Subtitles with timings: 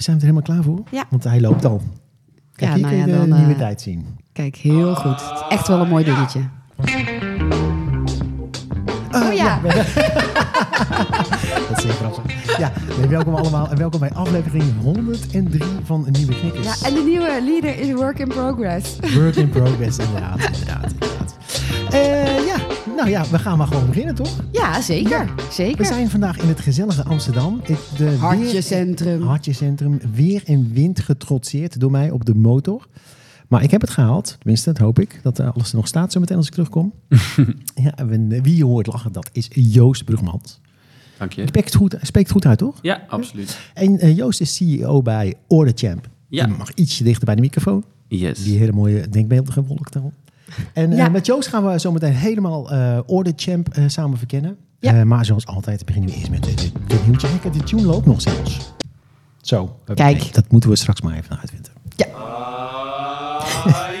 [0.00, 0.82] we zijn er helemaal klaar voor.
[0.90, 1.04] Ja.
[1.10, 1.82] Want hij loopt al.
[2.54, 4.06] Kijk, Ja, hier nou kun je ja, de dan, nieuwe eh, tijd zien.
[4.32, 5.20] Kijk, heel goed.
[5.28, 6.40] Het is echt wel een mooi dingetje.
[9.10, 9.60] Oh ja.
[11.68, 12.58] Dat is heel grappig.
[12.58, 12.72] Ja,
[13.08, 16.80] welkom allemaal en welkom bij aflevering 103 van een Nieuwe Knikkers.
[16.80, 18.96] Ja, en de nieuwe leader is work in progress.
[19.14, 20.38] Work in progress, inderdaad.
[20.38, 21.36] inderdaad, inderdaad.
[21.90, 22.39] Eh,
[22.96, 24.36] nou ja, we gaan maar gewoon beginnen, toch?
[24.52, 25.24] Ja, zeker.
[25.36, 25.86] We Zeker.
[25.86, 27.60] zijn vandaag in het gezellige Amsterdam.
[27.62, 27.66] Ik-
[27.96, 29.22] De weer- Hartjecentrum.
[29.22, 30.00] Hartjecentrum.
[30.14, 32.86] Weer en wind getrotseerd door mij op de motor.
[33.48, 34.36] Maar ik heb het gehaald.
[34.38, 35.20] Tenminste, dat hoop ik.
[35.22, 36.92] Dat eh, alles er nog staat zometeen als ik terugkom.
[37.84, 40.60] ja, en wie je hoort lachen, dat is Joost Brugmans.
[41.18, 41.46] Dank je.
[41.46, 42.78] Spreekt het goed, spreekt het goed uit, toch?
[42.82, 43.58] Ja, absoluut.
[43.74, 46.08] En eh, Joost is CEO bij Order Champ.
[46.28, 46.46] Ja.
[46.46, 47.84] Je mag ietsje dichter bij de microfoon.
[48.08, 48.42] Yes.
[48.44, 50.12] Die hele mooie denkbeeldige wolk daarop.
[50.72, 51.08] En eh, Ja.
[51.08, 54.56] met Joost gaan we zometeen helemaal eh Order Champ eh, samen verkennen.
[54.80, 54.94] Ja.
[54.94, 56.42] Eh, maar zoals altijd beginnen we eerst met
[56.86, 57.28] de nieuwtje.
[57.40, 58.72] Kijk, de tune loopt nog zelfs.
[59.40, 59.76] Zo.
[59.94, 60.18] Kijk.
[60.18, 61.70] Nee, dat moeten we straks maar even uitvinden.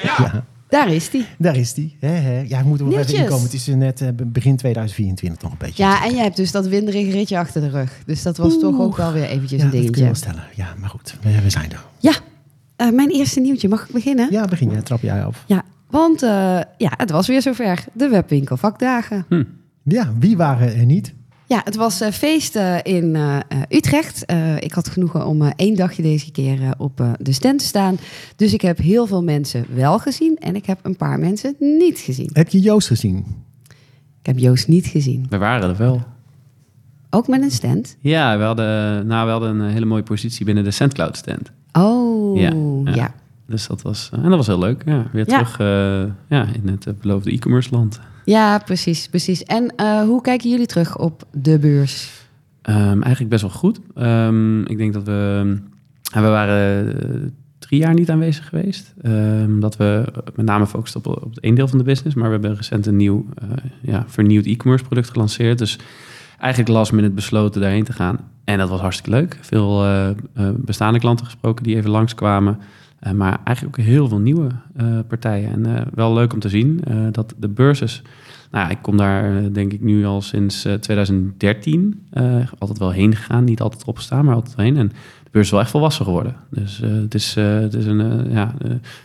[0.02, 1.26] Ja, Daar is die.
[1.38, 1.96] daar is die.
[2.00, 2.40] Hè, hè.
[2.48, 3.42] Ja, moeten we nog even inkomen.
[3.42, 5.82] Het is net begin 2024 nog een beetje.
[5.82, 8.02] Ja, en jij hebt dus dat winderige ritje achter de rug.
[8.06, 10.04] Dus dat was toch ook wel weer eventjes ja, een dat kun je dingetje.
[10.04, 10.44] wel stellen.
[10.54, 11.16] Ja, maar goed.
[11.22, 11.84] We, we zijn er.
[11.98, 12.12] Ja,
[12.76, 13.68] eh, mijn eerste nieuwtje.
[13.68, 14.28] Mag ik beginnen?
[14.30, 14.80] Ja, begin jij.
[14.82, 15.44] Trap jij af.
[15.46, 17.84] Ja, want eh, ja, het was weer zover.
[17.92, 19.26] De webwinkel vakdagen.
[19.84, 21.14] Ja, wie waren er niet?
[21.46, 24.24] Ja, het was eh, feest eh, in eh, eh, Utrecht.
[24.24, 27.64] Eh, ik had genoegen om eh, één dagje deze keer op eh, de stand te
[27.64, 27.96] staan.
[28.36, 31.98] Dus ik heb heel veel mensen wel gezien en ik heb een paar mensen niet
[31.98, 32.30] gezien.
[32.32, 33.24] Heb je Joost gezien?
[34.20, 35.26] Ik heb Joost niet gezien.
[35.28, 36.02] We waren er wel.
[37.10, 37.96] Ook met een stand.
[38.00, 41.50] Ja, we hadden, nou, we hadden een hele mooie positie binnen de SendCloud stand.
[41.72, 42.52] Oh, Ja,
[42.84, 42.94] ja.
[42.94, 43.14] ja.
[43.50, 44.82] Dus dat was, en dat was heel leuk.
[44.86, 45.66] Ja, weer terug eh,
[46.28, 48.00] ja, in het eh, beloofde e-commerce land.
[48.24, 49.44] Ja, precies, precies.
[49.44, 52.10] En eh, hoe kijken jullie terug op de beurs?
[52.62, 53.80] Ehm, eigenlijk best wel goed.
[53.94, 55.56] Ehm, ik denk dat we...
[56.12, 58.94] we waren eh, drie jaar niet aanwezig geweest.
[59.02, 62.16] Ehm, dat we met name focusten op, op het één deel van de business.
[62.16, 63.48] Maar we hebben recent een nieuw, eh,
[63.82, 65.58] ja, vernieuwd e-commerce product gelanceerd.
[65.58, 65.78] Dus
[66.38, 68.18] eigenlijk last minute besloten daarheen te gaan.
[68.44, 69.38] En dat was hartstikke leuk.
[69.40, 70.14] Veel eh, eh,
[70.56, 72.58] bestaande klanten gesproken die even langskwamen.
[73.00, 75.52] Eh, maar eigenlijk ook heel veel nieuwe eh, partijen.
[75.52, 76.80] En eh, wel leuk om te zien
[77.12, 78.02] dat de beurses...
[78.50, 83.16] Nou, ik kom daar denk ik nu al sinds eh, 2013 eh, altijd wel heen
[83.16, 83.44] gegaan.
[83.44, 84.76] Niet altijd opgestaan, maar altijd heen.
[84.76, 86.36] En de beurs is wel echt volwassen geworden.
[86.50, 88.30] Dus het, is, het is een...
[88.30, 88.54] ja,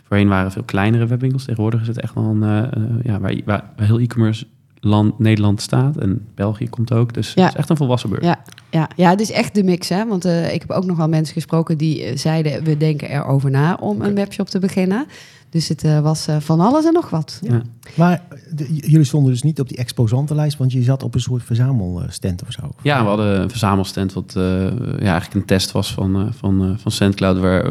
[0.04, 1.44] voorheen waren veel kleinere webwinkels.
[1.44, 2.70] Tegenwoordig is het echt wel een...
[3.04, 4.46] ja, waar, waar heel e-commerce
[4.86, 5.98] land Nederland staat.
[5.98, 7.14] En België komt ook.
[7.14, 7.44] Dus Ja.
[7.44, 8.26] het is echt een volwassen beurs.
[8.26, 8.42] Ja,
[8.72, 10.06] ja, ja, het is echt de mix, hè?
[10.08, 13.52] Want eh, ik heb ook nog wel mensen gesproken die eh, zeiden: we denken erover
[13.52, 15.06] na om een webshop te beginnen.
[15.50, 17.40] Dus het eh, was eh, van alles en nog wat.
[17.42, 17.62] Ja.
[17.96, 18.22] Maar
[18.56, 22.42] de- jullie stonden dus niet op die exposantenlijst, want je zat op een soort verzamelstand
[22.44, 22.62] of zo.
[22.82, 26.64] Ja, we hadden een verzamelstand wat eh, ja, eigenlijk een test was van, eh, van,
[26.64, 27.38] eh, van SendCloud.
[27.40, 27.66] Waar,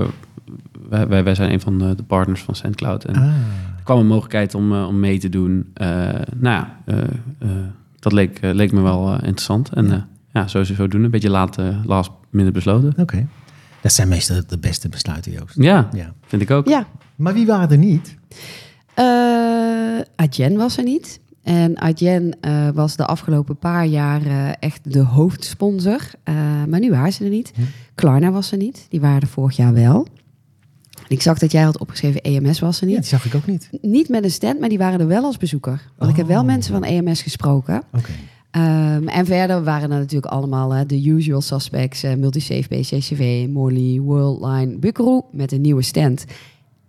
[1.08, 3.04] wij, wij, zijn een van de, partners van SendCloud.
[3.04, 3.22] En Ah,
[3.76, 5.70] er kwam een mogelijkheid om, eh, om mee te doen.
[5.74, 5.86] Eh,
[6.36, 6.98] nou ja, eh,
[7.38, 7.48] eh,
[7.98, 9.68] dat leek, leek me wel interessant.
[9.68, 10.06] En Ja.
[10.32, 11.04] ja, zo, zo doen.
[11.04, 12.92] Een beetje laat, last minute besloten.
[12.96, 13.26] oké.
[13.80, 15.54] Dat zijn meestal de beste besluiten, Joost.
[15.62, 16.12] Ja, Ja.
[16.26, 16.68] vind ik ook.
[16.68, 18.16] Ja, Maar wie waren er niet?
[18.94, 21.20] eh Adyen was er niet.
[21.42, 24.22] En Adyen eh, was de afgelopen paar jaar
[24.60, 26.00] echt de hoofdsponsor.
[26.22, 26.34] Eh,
[26.68, 27.52] maar nu waren ze er niet.
[27.54, 27.60] Hm.
[27.94, 28.86] Klarna was er niet.
[28.88, 30.06] Die waren er vorig jaar wel.
[31.08, 33.00] Ik zag dat jij had opgeschreven EMS was er Ja, niet.
[33.02, 33.68] die zag ik ook niet.
[33.80, 35.82] Niet met een stand, maar die waren er wel als bezoeker.
[35.98, 36.46] Want ik heb wel Oh.
[36.46, 37.82] mensen van EMS gesproken.
[38.50, 42.02] Ehm, en verder waren er natuurlijk allemaal de usual suspects.
[42.02, 46.24] eh Multisafe, BCCV, Morley, Worldline, Buckaroo met een nieuwe stand.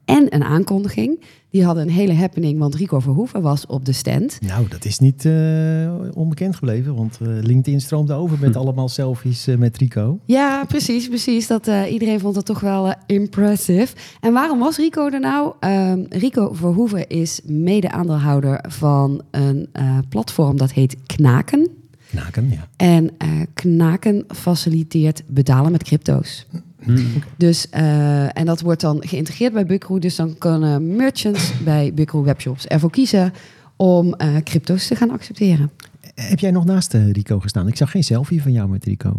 [0.05, 1.19] En een aankondiging.
[1.49, 4.37] Die hadden een hele happening, want Rico Verhoeven was op de stand.
[4.41, 8.59] Nou, dat is niet eh, onbekend gebleven, want eh, LinkedIn stroomde over met Hm.
[8.59, 10.19] allemaal selfies eh, met Rico.
[10.25, 11.47] Ja, precies, precies.
[11.47, 13.95] Dat, eh, iedereen vond dat toch wel impressive.
[14.21, 15.53] En waarom was Rico er nou?
[15.59, 21.67] Ehm, Rico Verhoeven is mede-aandeelhouder van een eh, platform dat heet Knaken.
[22.09, 22.67] Knaken, ja.
[22.77, 26.45] En eh, Knaken faciliteert betalen met crypto's.
[26.85, 26.97] Hm.
[27.37, 29.99] Dus, eh, en dat wordt dan geïntegreerd bij Buckaroo.
[29.99, 33.33] Dus dan kunnen merchants bij Buckaroo webshops ervoor kiezen
[33.75, 35.71] om eh, crypto's te gaan accepteren.
[36.15, 37.67] Heb jij nog naast eh, Rico gestaan?
[37.67, 39.13] Ik zag geen selfie van jou met Rico.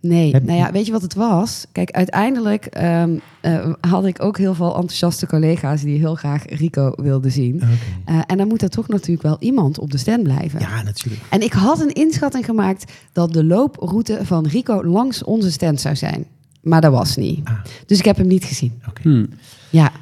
[0.00, 1.66] Nee, Heb- nou ja, weet je wat het was?
[1.72, 6.92] Kijk, uiteindelijk ehm, eh, had ik ook heel veel enthousiaste collega's die heel graag Rico
[6.96, 7.62] wilden zien.
[8.04, 10.60] Eh, en dan moet er toch natuurlijk wel iemand op de stand blijven.
[10.60, 11.22] Ja, natuurlijk.
[11.30, 15.96] En ik had een inschatting gemaakt dat de looproute van Rico langs onze stand zou
[15.96, 16.24] zijn.
[16.62, 17.40] Maar dat was niet.
[17.44, 17.58] Ah.
[17.86, 18.80] Dus ik heb hem niet gezien.
[18.88, 19.02] Oké.
[19.02, 19.28] Hmm.
[19.70, 19.92] Ja.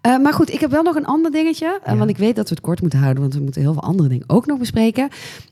[0.00, 1.80] Eh, maar goed, ik heb wel nog een ander dingetje.
[1.84, 1.98] eh, Ja.
[1.98, 4.08] Want ik weet dat we het kort moeten houden, want we moeten heel veel andere
[4.08, 5.08] dingen ook nog bespreken.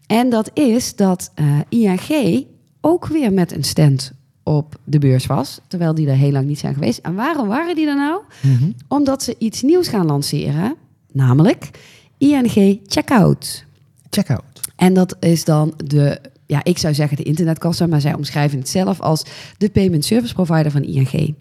[0.06, 2.46] En dat is dat eh, ING
[2.80, 5.60] ook weer met een stand op de beurs was.
[5.68, 6.98] Terwijl die er heel lang niet zijn geweest.
[6.98, 8.20] En waarom waren die er nou?
[8.42, 8.70] Mhm.
[8.88, 10.74] Omdat ze iets nieuws gaan lanceren.
[11.12, 11.70] Namelijk
[12.18, 13.64] ING Checkout.
[14.10, 14.42] Check-out.
[14.76, 18.68] En dat is dan de, ja, ik zou zeggen de internetkassa, maar zij omschrijven het
[18.68, 19.24] zelf als
[19.58, 21.34] de payment service provider van ING.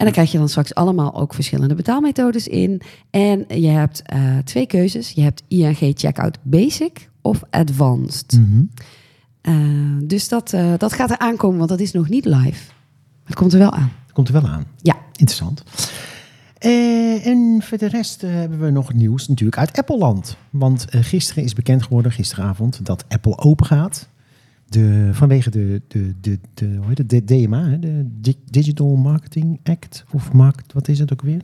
[0.00, 2.80] En dan krijg je dan straks allemaal ook verschillende betaalmethodes in.
[3.10, 5.10] En je hebt eh, twee keuzes.
[5.10, 8.32] Je hebt ING Checkout Basic of Advanced.
[8.32, 8.62] Mhm.
[9.40, 9.54] Eh,
[10.02, 12.70] dus dat, eh, dat gaat er aankomen, want dat is nog niet live.
[13.24, 13.92] Het komt er wel aan.
[14.12, 14.64] Komt er wel aan.
[14.76, 14.96] Ja.
[15.12, 15.62] Interessant.
[16.58, 20.36] En voor de rest hebben we nog nieuws natuurlijk uit Apple-land.
[20.50, 24.08] Want gisteren is bekend geworden, gisteravond, dat Apple open gaat.
[24.70, 29.60] De, vanwege de, de, de, de, hoe heet het, de DMA, de Di- Digital Marketing
[29.64, 30.04] Act.
[30.12, 31.40] Of markt, wat is het ook weer?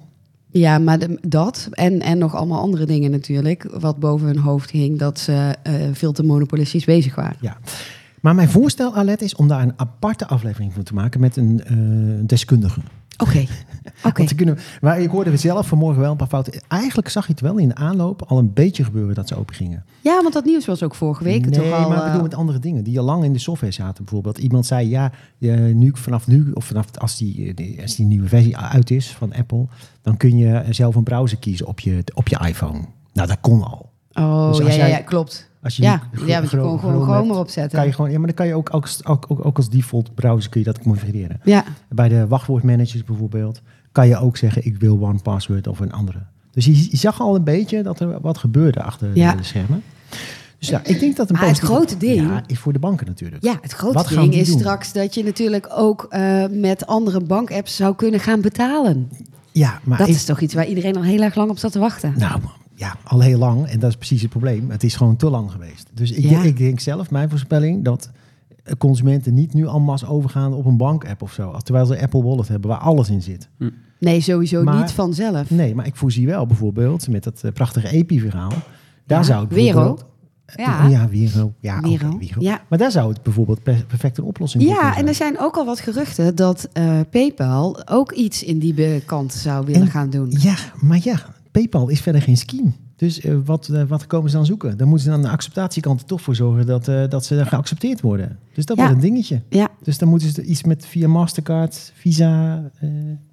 [0.50, 4.70] Ja, maar de- dat en, en nog allemaal andere dingen natuurlijk, wat boven hun hoofd
[4.70, 7.37] hing, dat ze eh, veel te monopolistisch bezig waren.
[7.40, 7.58] Ja.
[8.20, 11.64] Maar mijn voorstel, Alet, is om daar een aparte aflevering van te maken met een
[11.64, 11.76] eh,
[12.26, 12.81] deskundige.
[13.18, 13.46] Oké,
[14.08, 14.34] oké.
[14.34, 16.62] Kunnen, maar ik hoorde zelf vanmorgen wel een paar fouten.
[16.68, 19.54] Eigenlijk zag je het wel in de aanloop al een beetje gebeuren dat ze open
[19.54, 19.84] gingen.
[20.00, 21.88] Ja, want dat nieuws was ook vorige week nee, toch al...
[21.88, 24.04] maar ik eh, bedoel met andere dingen die al lang in de software zaten.
[24.04, 27.96] Bijvoorbeeld iemand zei, ja, eh, nu, vanaf nu, of vanaf als die, eh, die- als
[27.96, 29.66] die nieuwe versie uit is van Apple,
[30.02, 32.80] dan kun je zelf een browser kiezen op je, op je iPhone.
[33.12, 33.90] Nou, dat kon al.
[34.12, 35.50] Oh, Dus ja, ja, ja, klopt.
[35.66, 37.78] Als je Ja, ja, want je kon gewoon Chrome erop zetten.
[37.78, 40.14] Kan je gewoon, ja, maar dan kan je ook als, ook, ook, ook als default
[40.14, 41.40] browser kun je dat configureren.
[41.44, 43.60] Ja, Bij de wachtwoordmanagers bijvoorbeeld
[43.92, 46.18] kan je ook zeggen ik wil one password of een andere.
[46.50, 49.34] Dus je, je zag al een beetje dat er wat gebeurde achter Ja.
[49.34, 49.82] de schermen.
[50.58, 53.06] Dus ja, ik denk dat een Maar het grote ding- ja, is voor de banken
[53.06, 53.44] natuurlijk.
[53.44, 54.58] ja het grote Wat ding is doen?
[54.58, 59.10] straks dat je natuurlijk ook eh, met andere bankapps zou kunnen gaan betalen.
[59.52, 61.72] Ja, maar dat ik- is toch iets waar iedereen al heel erg lang op zat
[61.72, 62.14] te wachten.
[62.16, 62.40] nou
[62.76, 64.70] ja, al heel lang en dat is precies het probleem.
[64.70, 65.88] Het is gewoon te lang geweest.
[65.94, 66.28] Dus ik, Ja.
[66.31, 68.11] denk, ik denk zelf, mijn voorspelling, dat
[68.78, 71.52] consumenten niet nu en masse overgaan op een bankapp of zo.
[71.62, 73.49] Terwijl ze Apple Wallet hebben waar alles in zit.
[74.00, 75.50] Nee, sowieso Maar- niet vanzelf.
[75.50, 78.52] Nee, maar ik voorzie wel bijvoorbeeld met dat eh, prachtige EPI-verhaal.
[79.06, 79.55] Daar Ja, zou het.
[80.56, 80.87] Ja.
[80.87, 80.87] ja.
[80.88, 81.08] Ja.
[81.08, 82.17] Vero.
[82.38, 82.61] Ja.
[82.69, 85.32] Maar daar zou het bijvoorbeeld per- perfect een oplossing voor Ja, kunnen en er zijn.
[85.34, 89.81] zijn ook al wat geruchten dat eh, PayPal ook iets in die kant zou willen
[89.81, 90.26] En- gaan doen.
[90.38, 91.20] Ja, maar ja,
[91.56, 92.70] PayPal is verder geen scheme.
[92.97, 94.76] Dus eh, wat, eh, wat komen ze dan zoeken?
[94.76, 98.00] Dan moeten ze aan de acceptatiekant er toch voor zorgen dat, eh, dat ze geaccepteerd
[98.00, 98.38] worden.
[98.55, 98.82] Dus dat Ja.
[98.82, 99.43] wordt een dingetje.
[99.49, 102.62] Ja, Dus dan moeten ze iets met via Mastercard, Visa.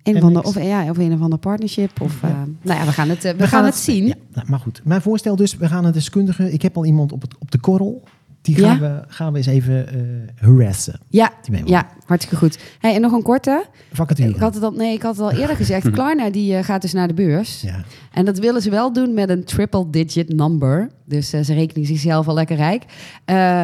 [0.04, 2.02] een van de, of, ja, of een of andere partnership.
[2.02, 4.06] Of, nou ja, we gaan het, we, gaan, het zien.
[4.08, 6.52] Ja, nou, maar goed, mijn voorstel dus, we gaan een deskundige.
[6.52, 8.04] Ik heb al iemand op, het, op de korrel.
[8.44, 8.68] Die Ja?
[8.68, 9.96] gaan, we, gaan we eens even eh
[10.36, 11.00] harassen.
[11.10, 11.32] Ja,
[11.66, 12.58] ja, hartstikke goed.
[12.80, 13.66] Hey, en nog een korte.
[13.92, 14.30] Vacature.
[14.30, 15.90] Ik had het al, nee, ik had het al eerder gezegd.
[15.90, 17.62] Klarna die eh, gaat dus naar de beurs.
[17.62, 17.84] Ja.
[18.12, 20.90] En dat willen ze wel doen met een triple digit number.
[21.06, 22.84] Dus eh, ze rekenen zichzelf al lekker rijk.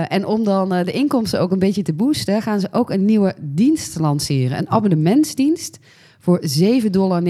[0.10, 3.36] En om dan de inkomsten ook een beetje te boosten, gaan ze ook een nieuwe
[3.42, 4.58] dienst lanceren.
[4.58, 5.80] Een abonnementsdienst
[6.20, 7.24] voor 7,99 dollar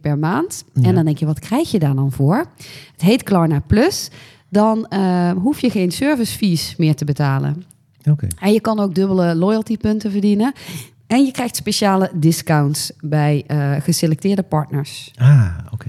[0.00, 0.64] per maand.
[0.72, 0.82] Ja.
[0.82, 2.36] En dan denk je, wat krijg je daar dan voor?
[2.92, 4.10] Het heet Klarna Plus.
[4.54, 7.64] Dan eh, hoef je geen service fees meer te betalen.
[8.40, 10.52] En je kan ook dubbele loyaltypunten verdienen.
[11.06, 15.12] En je krijgt speciale discounts bij eh, geselecteerde partners.
[15.16, 15.86] Ah, oké.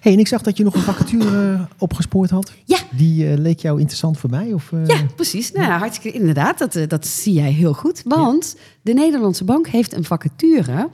[0.00, 2.52] Hey, en ik zag dat je nog een vacature eh, opgespoord had.
[2.64, 2.78] Ja.
[2.90, 4.52] Die eh, leek jou interessant voor mij?
[4.52, 4.72] Of?
[4.86, 5.52] Ja, precies.
[5.52, 6.58] Nou, ja, hartstikke inderdaad.
[6.58, 8.02] Dat, dat zie jij heel goed.
[8.04, 10.88] Want de Nederlandse bank heeft een vacature.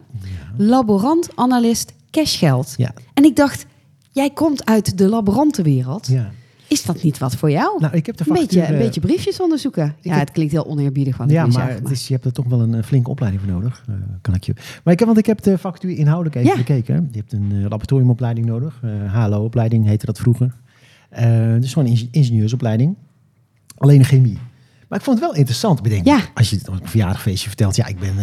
[0.56, 2.74] Laborant, analist, cashgeld.
[2.76, 2.94] Ja.
[3.14, 3.66] En ik dacht,
[4.12, 6.06] jij komt uit de laborantenwereld.
[6.06, 6.30] ja.
[6.68, 7.80] Is dat niet wat voor jou?
[7.80, 9.94] Nou, ik heb de een, beetje, een beetje briefjes onderzoeken.
[10.00, 12.24] Ja, heb- het klinkt heel oneerbiedig van ik Ja, maar, zeg, het is- je hebt
[12.26, 13.84] er toch wel een eh, flinke opleiding voor nodig.
[13.88, 14.52] eh, kan ik je.
[14.84, 16.56] Maar ik heb, want ik heb de vacature inhoudelijk even Ja.
[16.56, 17.08] bekeken.
[17.12, 18.80] Je hebt een eh, laboratoriumopleiding nodig.
[18.82, 20.54] eh HLO-opleiding heette dat vroeger.
[21.60, 22.96] Dus gewoon een inge- ingenieursopleiding.
[23.78, 24.38] Alleen een chemie.
[24.88, 25.82] Maar ik vond het wel interessant.
[25.82, 26.20] Bedenk, Ja.
[26.34, 27.76] Als je het op een verjaardagfeestje vertelt.
[27.76, 28.14] Ja, ik ben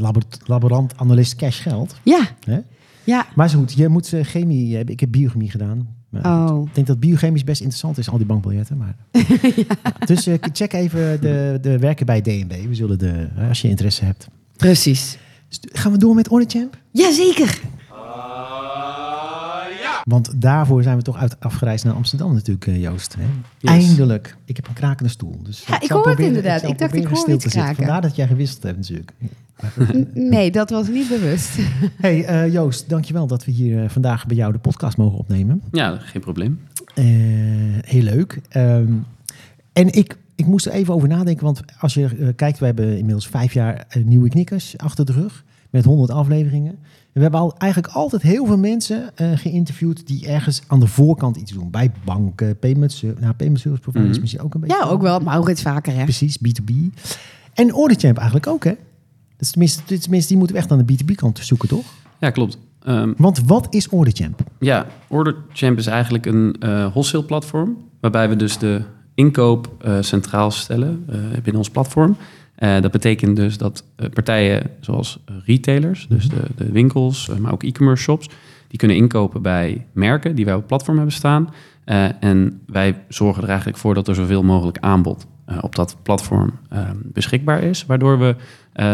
[0.00, 1.96] labor- laborant, analist, cash geld.
[2.02, 2.58] Ja, Hè?
[3.04, 3.26] ja.
[3.34, 4.94] Maar zo goed, je moet chemie hebben.
[4.94, 5.88] Ik heb biochemie gedaan.
[6.22, 6.66] Oh.
[6.66, 8.76] Ik denk dat biochemisch best interessant is, al die bankbiljetten.
[8.76, 8.96] Maar...
[9.56, 12.52] Ja, Dus eh, check even de, de werken bij DNB.
[12.68, 14.28] We zullen de, eh, als je interesse hebt.
[14.56, 15.18] Precies.
[15.48, 16.76] Dus gaan we door met Order Champ?
[16.90, 17.60] Jazeker.
[20.06, 23.14] Want daarvoor zijn we toch uit afgereisd naar Amsterdam natuurlijk, eh, Joost.
[23.14, 23.24] Hè?
[23.58, 23.86] Yes.
[23.86, 24.36] Eindelijk.
[24.44, 25.40] Ik heb een krakende stoel.
[25.42, 26.62] Dus Ja, ik hoor het inderdaad.
[26.62, 27.76] Ik dacht, ik hoor iets te kraken.
[27.76, 29.12] Vandaar dat jij gewisseld hebt natuurlijk.
[30.14, 31.58] Nee, dat was niet bewust.
[31.96, 35.62] hey, eh, Joost, dankjewel dat we hier eh, vandaag bij jou de podcast mogen opnemen.
[35.72, 36.60] Ja, geen probleem.
[36.94, 37.04] Eh,
[37.80, 38.40] heel leuk.
[38.48, 38.92] Ehm,
[39.72, 43.26] en ik, ik moest er even over nadenken, want als je kijkt, we hebben inmiddels
[43.28, 46.78] vijf jaar nieuwe knikkers achter de rug met 100 afleveringen.
[47.16, 51.36] We hebben al, eigenlijk altijd heel veel mensen eh, geïnterviewd die ergens aan de voorkant
[51.36, 51.70] iets doen.
[51.70, 54.20] Bij banken, payment, ser- nou, payment service providers Mhm.
[54.20, 54.76] misschien ook een beetje.
[54.76, 55.20] Ja, ook wel.
[55.20, 56.02] Maurits vaker, hè?
[56.02, 56.70] Precies, B2B.
[57.54, 58.72] En Auditchamp eigenlijk ook, hè?
[59.36, 61.84] Dus tenminste, tenminste, die moeten we echt aan de B2B-kant zoeken, toch?
[62.18, 62.58] Ja, klopt.
[62.82, 64.40] Ehm, Want wat is Auditchamp?
[64.58, 67.76] Ja, OrderChamp is eigenlijk een eh wholesale platform.
[68.00, 68.82] Waarbij we dus de
[69.14, 72.16] inkoop eh, centraal stellen eh, binnen ons platform.
[72.56, 77.52] Eh, dat betekent dus dat eh, partijen zoals eh, retailers, dus de, de winkels, maar
[77.52, 78.28] ook e-commerce shops,
[78.68, 81.48] die kunnen inkopen bij merken die wij op het platform hebben staan.
[82.20, 85.26] En wij zorgen er eigenlijk voor dat er zoveel mogelijk aanbod
[85.60, 87.86] op dat platform eh, beschikbaar is.
[87.86, 88.36] Waardoor we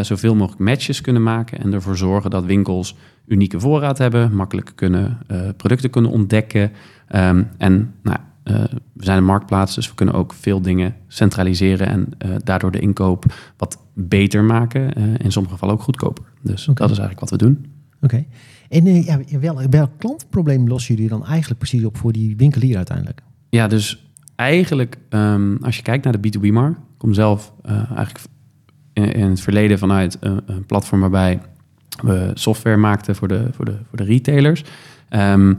[0.03, 5.19] zoveel mogelijk matches kunnen maken en ervoor zorgen dat winkels unieke voorraad hebben, makkelijk kunnen
[5.57, 6.73] producten kunnen ontdekken.
[7.09, 12.09] Ehm, en nou, we zijn een marktplaats, dus we kunnen ook veel dingen centraliseren en
[12.19, 13.25] eh, daardoor de inkoop
[13.57, 14.95] wat beter maken.
[14.95, 16.25] eh, in sommige gevallen ook goedkoper.
[16.43, 17.67] Dus dat is eigenlijk wat we doen.
[18.03, 18.25] Oké.
[18.69, 22.77] En eh, ja, wel, welk klantprobleem lossen jullie dan eigenlijk precies op voor die winkelier
[22.77, 23.23] uiteindelijk?
[23.49, 28.19] Ja, dus eigenlijk ehm, als je kijkt naar de B2B-markt, ik kom zelf eh, eigenlijk
[28.93, 31.41] in, in het verleden vanuit een, een platform waarbij
[32.03, 34.65] we software maakten voor de, voor de, voor de retailers.
[35.09, 35.55] Ehm,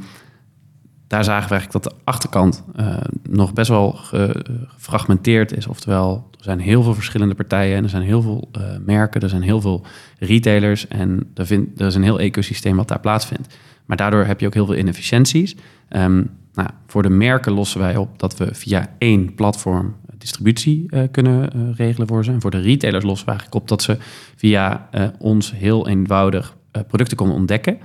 [1.07, 2.97] daar zagen we eigenlijk dat de achterkant eh,
[3.29, 5.67] nog best wel ge- gefragmenteerd is.
[5.67, 9.29] Oftewel, er zijn heel veel verschillende partijen en er zijn heel veel eh, merken, er
[9.29, 9.85] zijn heel veel
[10.19, 13.57] retailers en er, er is een heel ecosysteem wat daar plaatsvindt.
[13.85, 15.55] Maar daardoor heb je ook heel veel inefficiënties.
[15.89, 21.03] Ehm, nou, voor de merken lossen wij op dat we via één platform distributie eh,
[21.11, 22.31] kunnen eh, regelen voor ze.
[22.31, 23.97] En voor de retailers lossen we eigenlijk op dat ze
[24.35, 26.55] via ons heel eenvoudig
[26.87, 27.77] producten konden ontdekken.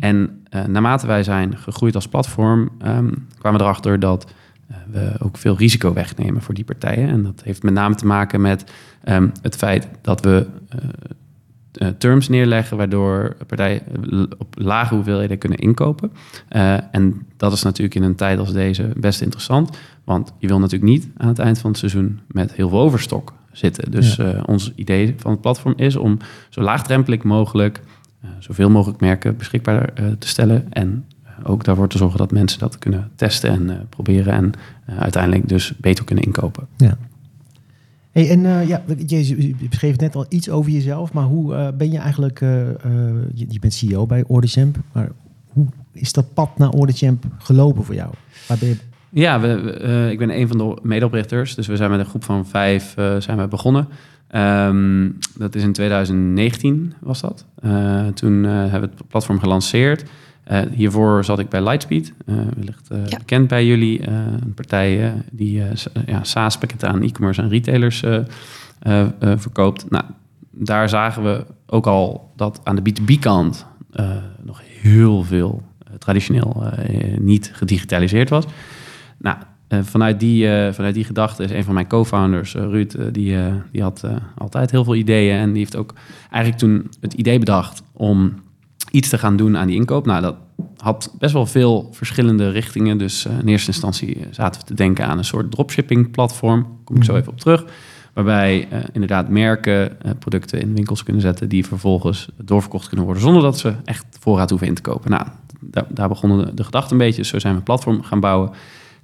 [0.00, 3.08] En eh, naarmate wij zijn gegroeid als platform, ehm,
[3.38, 4.32] kwamen we erachter dat
[4.68, 7.08] eh, we ook veel risico wegnemen voor die partijen.
[7.08, 8.72] En dat heeft met name te maken met
[9.04, 10.78] ehm, het feit dat we eh,
[11.72, 13.82] eh, terms neerleggen, waardoor partijen
[14.38, 16.12] op lage hoeveelheden kunnen inkopen.
[16.48, 20.58] Eh, en dat is natuurlijk in een tijd als deze best interessant, want je wil
[20.58, 23.90] natuurlijk niet aan het eind van het seizoen met heel veel overstok zitten.
[23.90, 24.24] Dus Ja.
[24.32, 26.16] eh, ons idee van het platform is om
[26.48, 27.91] zo laagdrempelig mogelijk eh,
[28.38, 30.72] zoveel mogelijk merken beschikbaar eh, te stellen.
[30.72, 34.32] En eh, ook daarvoor te zorgen dat mensen dat kunnen testen en eh, proberen.
[34.32, 34.52] En
[34.86, 36.66] eh, uiteindelijk dus beter kunnen inkopen.
[36.76, 36.96] Ja.
[38.10, 41.68] Hey, en eh, ja, je, je beschreef net al iets over jezelf, maar hoe eh,
[41.76, 42.74] ben je eigenlijk, eh, eh,
[43.34, 45.08] je, je bent CEO bij Orderchamp, maar
[45.48, 48.10] hoe is dat pad naar Orderchamp gelopen voor jou?
[48.48, 48.76] Waar ben je,
[49.10, 51.54] Ja, we, eh, ik ben een van de medeoprichters.
[51.54, 53.88] Dus we zijn met een groep van vijf eh, zijn we begonnen.
[54.32, 57.44] Ehm, dat is in 2019 was dat.
[57.62, 60.04] Eh, toen eh, hebben we het platform gelanceerd.
[60.44, 62.12] Eh, hiervoor zat ik bij Lightspeed,
[62.56, 63.18] wellicht Ja.
[63.18, 64.08] bekend bij jullie.
[64.08, 65.62] een partij die
[66.06, 68.04] ja, SaaS-pakketten aan e-commerce en retailers
[69.36, 69.90] verkoopt.
[69.90, 70.04] Nou,
[70.50, 75.62] daar zagen we ook al dat aan de B2B-kant eh, nog heel veel
[75.98, 76.72] traditioneel
[77.18, 78.44] niet gedigitaliseerd was.
[79.18, 79.36] Nou,
[79.82, 83.36] vanuit, die, eh, vanuit die gedachte is een van mijn co-founders, eh, Ruud, eh, die,
[83.36, 85.36] eh, die had eh, altijd heel veel ideeën.
[85.36, 85.94] En die heeft ook
[86.30, 88.32] eigenlijk toen het idee bedacht om
[88.90, 90.06] iets te gaan doen aan die inkoop.
[90.06, 90.36] Nou, dat
[90.76, 92.98] had best wel veel verschillende richtingen.
[92.98, 96.60] Dus eh, in eerste instantie eh, zaten we te denken aan een soort dropshipping platform.
[96.62, 97.20] Daar kom ik zo Mhm.
[97.20, 97.64] even op terug.
[98.12, 103.22] Waarbij eh, inderdaad merken eh, producten in winkels kunnen zetten die vervolgens doorverkocht kunnen worden
[103.22, 105.10] zonder dat ze echt voorraad hoeven in te kopen.
[105.10, 105.26] Nou,
[105.60, 107.24] daar, daar begonnen de, de gedachten een beetje.
[107.24, 108.50] Zo zijn we een platform gaan bouwen.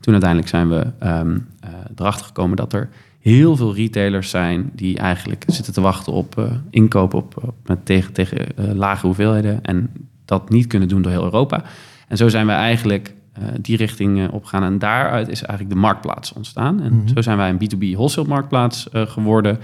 [0.00, 2.88] Toen uiteindelijk zijn we ehm, eh, erachter gekomen dat er
[3.21, 7.87] heel veel retailers zijn die eigenlijk zitten te wachten op eh, inkoop op, op- met
[7.87, 9.90] tegen, tegen eh, lage hoeveelheden en
[10.25, 11.62] dat niet kunnen doen door heel Europa.
[12.09, 13.14] En zo zijn we eigenlijk
[13.61, 16.83] die richting opgegaan en daaruit is eigenlijk de marktplaats ontstaan.
[16.83, 17.09] En Mhm.
[17.09, 19.59] zo zijn wij een B2B wholesale marktplaats geworden.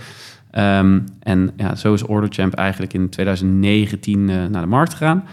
[0.50, 5.24] Ehm, en ja, zo is Orderchamp eigenlijk in 2019 eh, naar de markt gegaan.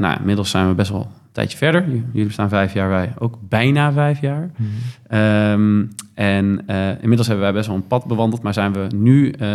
[0.00, 1.84] Nou, inmiddels zijn we best wel tijdje verder.
[2.12, 4.50] Jullie bestaan vijf jaar, wij ook bijna vijf jaar.
[5.08, 5.84] Ehm,
[6.14, 9.48] en eh, inmiddels hebben wij best wel een pad bewandeld, maar zijn we nu eh,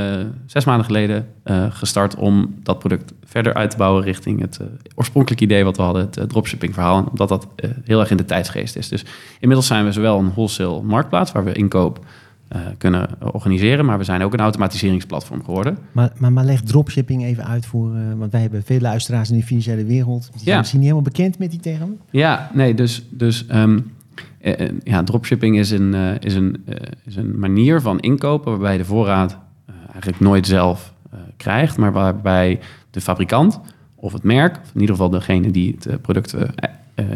[0.46, 4.60] zes maanden geleden eh, gestart om dat product verder uit te bouwen richting het
[4.96, 7.48] oorspronkelijke idee wat we hadden, het dropshipping verhaal, omdat dat
[7.84, 8.88] heel erg in de tijdsgeest is.
[8.88, 9.05] Dus
[9.39, 12.05] inmiddels zijn we zowel een wholesale marktplaats waar we inkoop
[12.47, 13.85] eh, kunnen organiseren.
[13.85, 15.77] Maar we zijn ook een automatiseringsplatform geworden.
[15.91, 17.95] Maar, maar, maar leg dropshipping even uit voor...
[17.95, 20.21] eh, want wij hebben veel luisteraars in de financiële wereld.
[20.21, 20.57] Die zijn Ja.
[20.57, 21.97] misschien niet helemaal bekend met die term.
[22.09, 23.79] Ja, nee, dus, dus ehm,
[24.41, 26.65] eh, ja, dropshipping is een, is, een,
[27.05, 29.37] is een manier van inkopen waarbij je de voorraad
[29.91, 30.93] eigenlijk nooit zelf
[31.37, 32.59] krijgt, maar waarbij
[32.91, 33.59] de fabrikant
[33.95, 36.35] of het merk, of in ieder geval degene die het product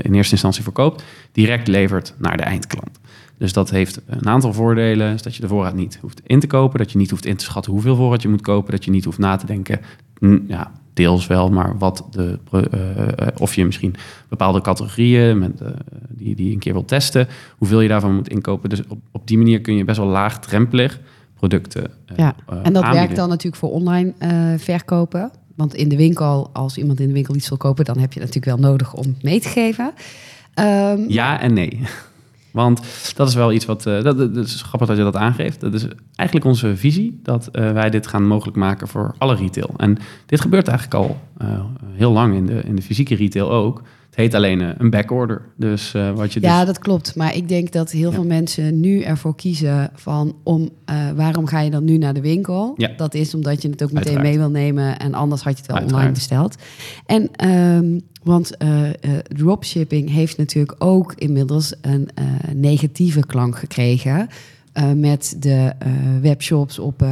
[0.02, 3.00] in eerste instantie verkoopt, direct levert naar de eindklant.
[3.42, 5.14] Dus dat heeft een aantal voordelen.
[5.14, 6.80] Is dat je de voorraad niet hoeft in te kopen.
[6.80, 8.72] Dat je niet hoeft in te schatten hoeveel voorraad je moet kopen.
[8.72, 9.80] Dat je niet hoeft na te denken.
[10.20, 13.96] hm, Ja, deels wel, maar wat de, eh, eh, of je misschien
[14.30, 15.68] bepaalde categorieën met, eh,
[16.10, 17.28] die, die je een keer wil testen.
[17.58, 18.70] Hoeveel je daarvan moet inkopen.
[18.70, 21.00] Dus op, op die manier kun je best wel laagdrempelig
[21.36, 22.94] producten Ja, en dat aanbieden.
[22.94, 24.14] werkt dan natuurlijk voor online
[24.58, 25.32] verkopen.
[25.56, 28.20] Want in de winkel, als iemand in de winkel iets wil kopen, dan heb je
[28.20, 29.94] natuurlijk wel nodig om mee te geven.
[30.54, 31.80] Ehm, Ja en nee.
[32.52, 32.82] Want
[33.16, 33.86] dat is wel iets wat.
[33.86, 35.60] eh, dat, dat is grappig dat je dat aangeeft.
[35.60, 39.70] Dat is eigenlijk onze visie dat eh, wij dit gaan mogelijk maken voor alle retail.
[39.78, 41.48] En dit gebeurt eigenlijk al eh,
[41.92, 43.82] heel lang in de, in de fysieke retail ook.
[44.06, 45.42] Het heet alleen een backorder.
[45.58, 46.50] Dus wat je dus.
[46.50, 47.16] Ja, dat klopt.
[47.16, 48.16] Maar ik denk dat heel Ja.
[48.16, 50.70] veel mensen nu ervoor kiezen van om
[51.16, 52.74] waarom ga je dan nu naar de winkel?
[52.78, 52.90] Ja.
[52.98, 54.28] Dat is omdat je het ook meteen Uiteraard.
[54.30, 56.04] mee wil nemen en anders had je het wel Uiteraard.
[56.06, 56.56] online besteld.
[57.06, 64.30] En ehm, want eh, eh, dropshipping heeft natuurlijk ook inmiddels een eh, negatieve klank gekregen.
[64.96, 65.74] met de
[66.22, 67.06] webshops op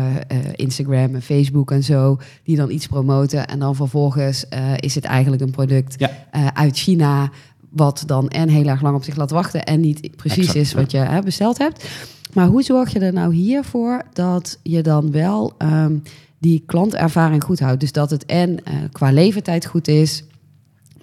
[0.56, 3.48] Instagram en Facebook en zo, die dan iets promoten.
[3.48, 6.54] En dan vervolgens is het eigenlijk een product Ja.
[6.54, 7.32] uit China,
[7.70, 10.74] wat dan en heel erg lang op zich laat wachten en niet precies Exact, is
[10.74, 11.88] wat je besteld hebt.
[12.34, 15.98] Maar hoe zorg je er nou hiervoor dat je dan wel ehm,
[16.38, 17.80] die klantervaring goed houdt?
[17.80, 18.60] Dus dat het en
[18.92, 20.24] qua levertijd goed is,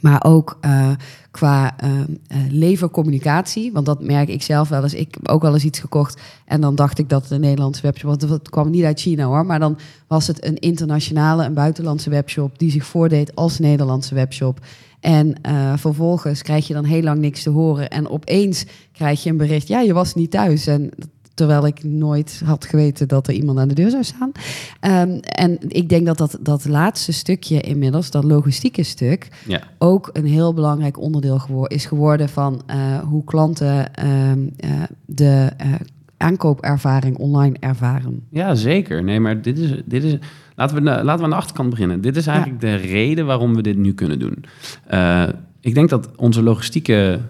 [0.00, 0.90] maar ook eh,
[1.30, 1.90] qua eh,
[2.48, 3.72] levercommunicatie.
[3.72, 4.94] Want dat merk ik zelf wel eens.
[4.94, 7.82] Ik heb ook wel eens iets gekocht en dan dacht ik dat het een Nederlandse
[7.82, 8.30] webshop was.
[8.30, 12.58] Het kwam niet uit China hoor, maar dan was het een internationale, een buitenlandse webshop
[12.58, 14.60] die zich voordeed als Nederlandse webshop.
[15.00, 15.34] En
[15.76, 17.90] vervolgens krijg je dan heel lang niks te horen.
[17.90, 20.66] En opeens krijg je een bericht, ja, je was niet thuis.
[20.66, 20.90] En
[21.36, 24.32] terwijl ik nooit had geweten dat er iemand aan de deur zou staan.
[24.80, 29.60] Ehm, en ik denk dat, dat dat laatste stukje inmiddels, dat logistieke stuk, Ja.
[29.78, 34.70] ook een heel belangrijk onderdeel gewo- is geworden van eh, hoe klanten ehm, eh,
[35.06, 35.72] de eh,
[36.16, 38.22] aankoopervaring online ervaren.
[38.30, 39.04] Ja, zeker.
[39.04, 40.16] Nee, maar dit is, dit is,
[40.54, 42.00] laten, we, laten we aan de achterkant beginnen.
[42.00, 44.44] Dit is eigenlijk de reden waarom we dit nu kunnen doen.
[45.60, 47.20] Ik denk dat onze logistieke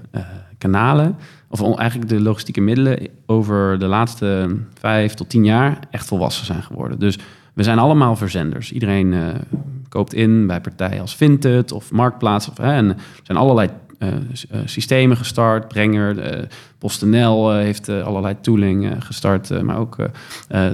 [0.59, 1.17] kanalen,
[1.49, 6.63] of eigenlijk de logistieke middelen, over de laatste vijf tot tien jaar echt volwassen zijn
[6.63, 6.99] geworden.
[6.99, 7.19] Dus
[7.55, 8.73] we zijn allemaal verzenders.
[8.73, 9.29] Iedereen eh,
[9.89, 12.49] koopt in bij partijen als Vinted of Marktplaats.
[12.49, 15.69] Of, hè, en er zijn allerlei eh, eh, systemen gestart.
[15.69, 16.43] Brenger, eh,
[16.79, 19.63] PostNL heeft allerlei tooling gestart.
[19.63, 19.97] maar ook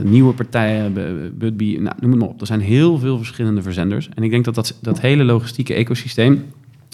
[0.03, 0.93] nieuwe partijen,
[1.39, 2.41] Budbee, nou, noem het maar op.
[2.41, 4.09] Er zijn heel veel verschillende verzenders.
[4.15, 6.45] En ik denk dat dat, dat hele logistieke ecosysteem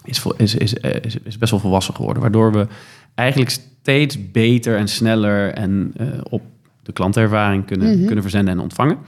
[0.08, 2.22] is, is, is, eh, is, is best wel volwassen geworden.
[2.22, 2.66] Waardoor we
[3.14, 6.42] eigenlijk steeds beter en sneller en eh, op
[6.82, 8.04] de klantervaring kunnen, Mhm.
[8.04, 8.98] kunnen verzenden en ontvangen.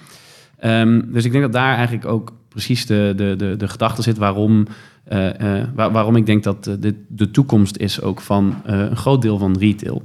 [0.58, 4.18] Ehm, dus ik denk dat daar eigenlijk ook precies de, de, de, de gedachte zit
[4.18, 4.66] waarom,
[5.04, 5.28] eh,
[5.74, 9.56] waar- waarom ik denk dat dit de toekomst is ook van een groot deel van
[9.58, 10.02] retail.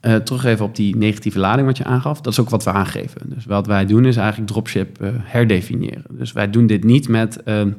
[0.00, 2.20] Eh, terug even op die negatieve lading wat je aangaf.
[2.20, 3.20] Dat is ook wat we aangeven.
[3.24, 6.04] Dus wat wij doen is eigenlijk dropship herdefiniëren.
[6.10, 7.72] Dus wij doen dit niet met ehm, eh,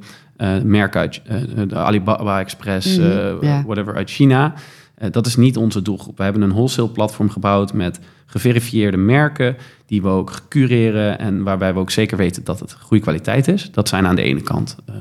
[0.63, 3.08] merken uit eh, de Alibaba Express, Mhm,
[3.41, 4.54] eh, whatever uit China.
[4.95, 6.17] Eh, dat is niet onze doelgroep.
[6.17, 11.73] We hebben een wholesale platform gebouwd met geverifieerde merken die we ook cureren en waarbij
[11.73, 13.71] we ook zeker weten dat het goede kwaliteit is.
[13.71, 14.95] Dat zijn aan de ene kant eh,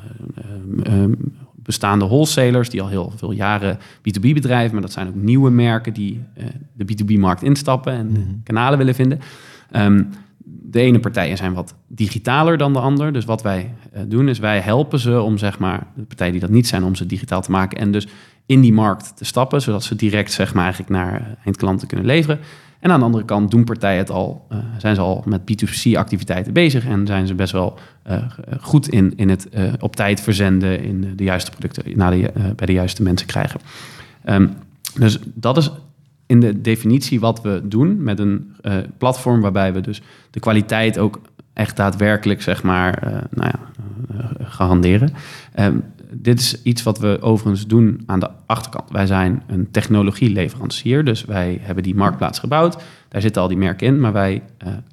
[0.84, 1.10] eh, eh,
[1.54, 5.92] bestaande wholesalers die al heel veel jaren B2B bedrijven, maar dat zijn ook nieuwe merken
[5.92, 8.20] die eh, de B2B-markt instappen en Mhm.
[8.44, 9.18] kanalen willen vinden.
[9.70, 10.02] Ehm,
[10.48, 13.12] de ene partijen zijn wat digitaler dan de ander.
[13.12, 16.40] Dus wat wij eh, doen is wij helpen ze om zeg maar de partijen die
[16.40, 18.06] dat niet zijn om ze digitaal te maken en dus
[18.46, 22.06] in die markt te stappen, zodat ze direct zeg maar eigenlijk naar eh, eindklanten kunnen
[22.06, 22.38] leveren.
[22.80, 26.52] En aan de andere kant doen partijen het al, eh, zijn ze al met B2C-activiteiten
[26.52, 27.78] bezig en zijn ze best wel
[28.60, 29.48] goed in, in het
[29.80, 33.60] op tijd verzenden in de, juiste producten naar de, bij de juiste mensen krijgen.
[34.24, 34.46] Ehm,
[34.98, 35.70] dus dat is
[36.26, 40.98] in de definitie wat we doen met een eh, platform waarbij we dus de kwaliteit
[40.98, 41.20] ook
[41.52, 43.60] echt daadwerkelijk zeg maar eh, nou ja,
[44.18, 45.12] eh, garanderen.
[45.54, 45.76] Ehm,
[46.10, 48.90] dit is iets wat we overigens doen aan de achterkant.
[48.90, 52.82] Wij zijn een technologieleverancier, dus wij hebben die marktplaats gebouwd.
[53.08, 54.42] Daar zitten al die merken in, maar wij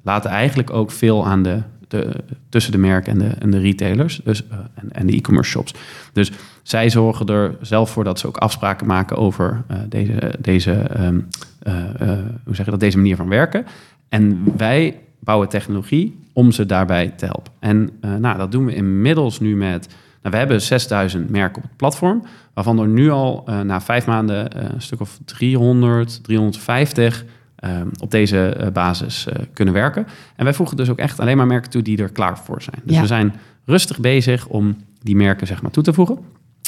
[0.02, 2.10] laten eigenlijk ook veel aan de, de
[2.48, 5.74] tussen de merken en de, en de retailers dus, en, en de e-commerce shops.
[6.12, 6.32] Dus
[6.64, 11.20] zij zorgen er zelf voor dat ze ook afspraken maken over eh, deze, deze ehm,
[11.62, 13.66] eh, eh, hoe zeg je dat, deze manier van werken.
[14.08, 17.52] En wij bouwen technologie om ze daarbij te helpen.
[17.58, 19.86] En nou, dat doen we inmiddels nu met...
[20.22, 22.24] Nou, we hebben 6000 merken op het platform,
[22.54, 27.24] waarvan er nu al na vijf maanden een stuk of 300, 350
[27.56, 30.06] ehm, op deze basis kunnen werken.
[30.36, 32.80] En wij voegen dus ook echt alleen maar merken toe die er klaar voor zijn.
[32.84, 33.00] Dus Ja.
[33.00, 36.18] we zijn rustig bezig om die merken zeg maar, toe te voegen.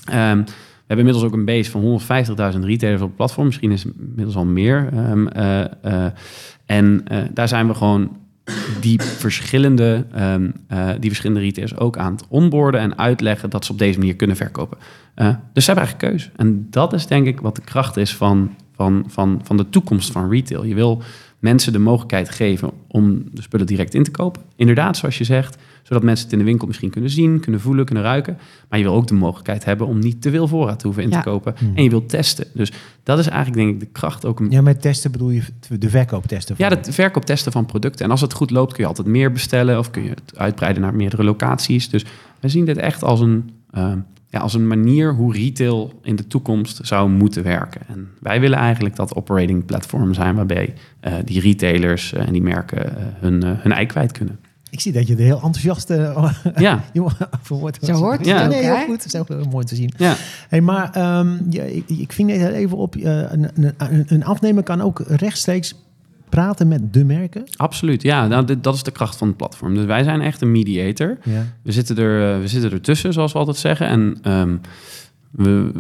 [0.07, 3.47] Ehm, we hebben inmiddels ook een base van 150.000 retailers op het platform.
[3.47, 4.89] Misschien is het inmiddels al meer.
[4.93, 6.13] Ehm, eh, eh,
[6.67, 8.17] en eh, daar zijn we gewoon
[8.81, 10.07] die verschillende,
[10.69, 14.17] eh, die verschillende retailers ook aan het onboorden en uitleggen dat ze op deze manier
[14.17, 14.79] kunnen verkopen.
[15.53, 16.31] Dus ze hebben eigenlijk keuze.
[16.37, 20.13] En dat is denk ik wat de kracht is van, van, van, van de toekomst
[20.13, 20.65] van retail.
[20.65, 21.03] Je wil
[21.39, 24.43] mensen de mogelijkheid geven om de spullen direct in te kopen.
[24.57, 27.85] Inderdaad, zoals je zegt, zodat mensen het in de winkel misschien kunnen zien, kunnen voelen,
[27.85, 28.39] kunnen ruiken.
[28.69, 31.11] Maar je wil ook de mogelijkheid hebben om niet te veel voorraad te hoeven in
[31.11, 31.17] Ja.
[31.23, 31.55] te kopen.
[31.75, 32.47] En je wilt testen.
[32.55, 32.73] Dus
[33.03, 35.43] dat is eigenlijk denk ik de kracht ook om Ja, met testen bedoel je
[35.79, 36.55] de verkooptesten?
[36.59, 38.05] ja, van- het verkooptesten van producten.
[38.05, 40.83] En als het goed loopt, kun je altijd meer bestellen of kun je het uitbreiden
[40.83, 41.89] naar meerdere locaties.
[41.91, 42.05] Dus
[42.41, 43.93] we zien dit echt als een, eh,
[44.29, 47.81] ja, als een manier hoe retail in de toekomst zou moeten werken.
[47.89, 52.43] En wij willen eigenlijk dat operating platform zijn waarbij eh, die retailers eh, en die
[52.43, 54.39] merken eh, hun, hun ei kwijt kunnen.
[54.71, 57.79] Ik zie dat je er heel enthousiast uh, Ja, over wordt.
[57.83, 58.45] Zo hoort het Ja.
[58.45, 58.97] ook, nee, heel goed.
[59.03, 59.93] Dat is ook heel mooi te zien.
[59.97, 60.15] ja.
[60.49, 62.97] Hey, maar ehm, ja, ik, ik ving net even op.
[62.97, 63.03] eh,
[63.33, 65.75] een, een, een afnemer kan ook rechtstreeks
[66.29, 67.45] praten met de merken.
[67.57, 68.03] absoluut.
[68.03, 69.75] Ja, nou, dit- dat is de kracht van het platform.
[69.75, 71.19] Dus wij zijn echt een mediator.
[71.25, 71.43] Ja.
[71.63, 73.87] We zitten er, eh, we zitten er tussen, zoals we altijd zeggen.
[73.87, 74.57] En ehm,
[75.31, 75.73] we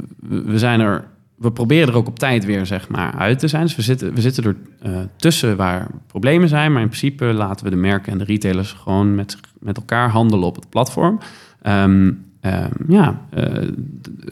[0.44, 1.04] we zijn er.
[1.36, 3.62] We proberen er ook op tijd weer zeg maar, uit te zijn.
[3.62, 6.72] Dus we zitten, we zitten er eh, tussen waar problemen zijn.
[6.72, 10.46] Maar in principe laten we de merken en de retailers gewoon met, met elkaar handelen
[10.46, 11.18] op het platform.
[11.62, 13.42] Ehm, ehm, ja, eh,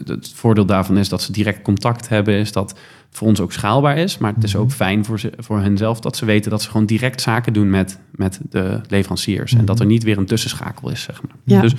[0.05, 2.33] het voordeel daarvan is dat ze direct contact hebben.
[2.33, 2.75] Is dat
[3.15, 4.17] voor ons ook schaalbaar is.
[4.17, 6.69] Maar het is ook fijn voor, ze, voor hen zelf dat ze weten dat ze
[6.69, 9.53] gewoon direct zaken doen met, met de leveranciers.
[9.53, 11.35] En dat er niet weer een tussenschakel is, zeg maar.
[11.43, 11.61] Ja.
[11.61, 11.73] Dus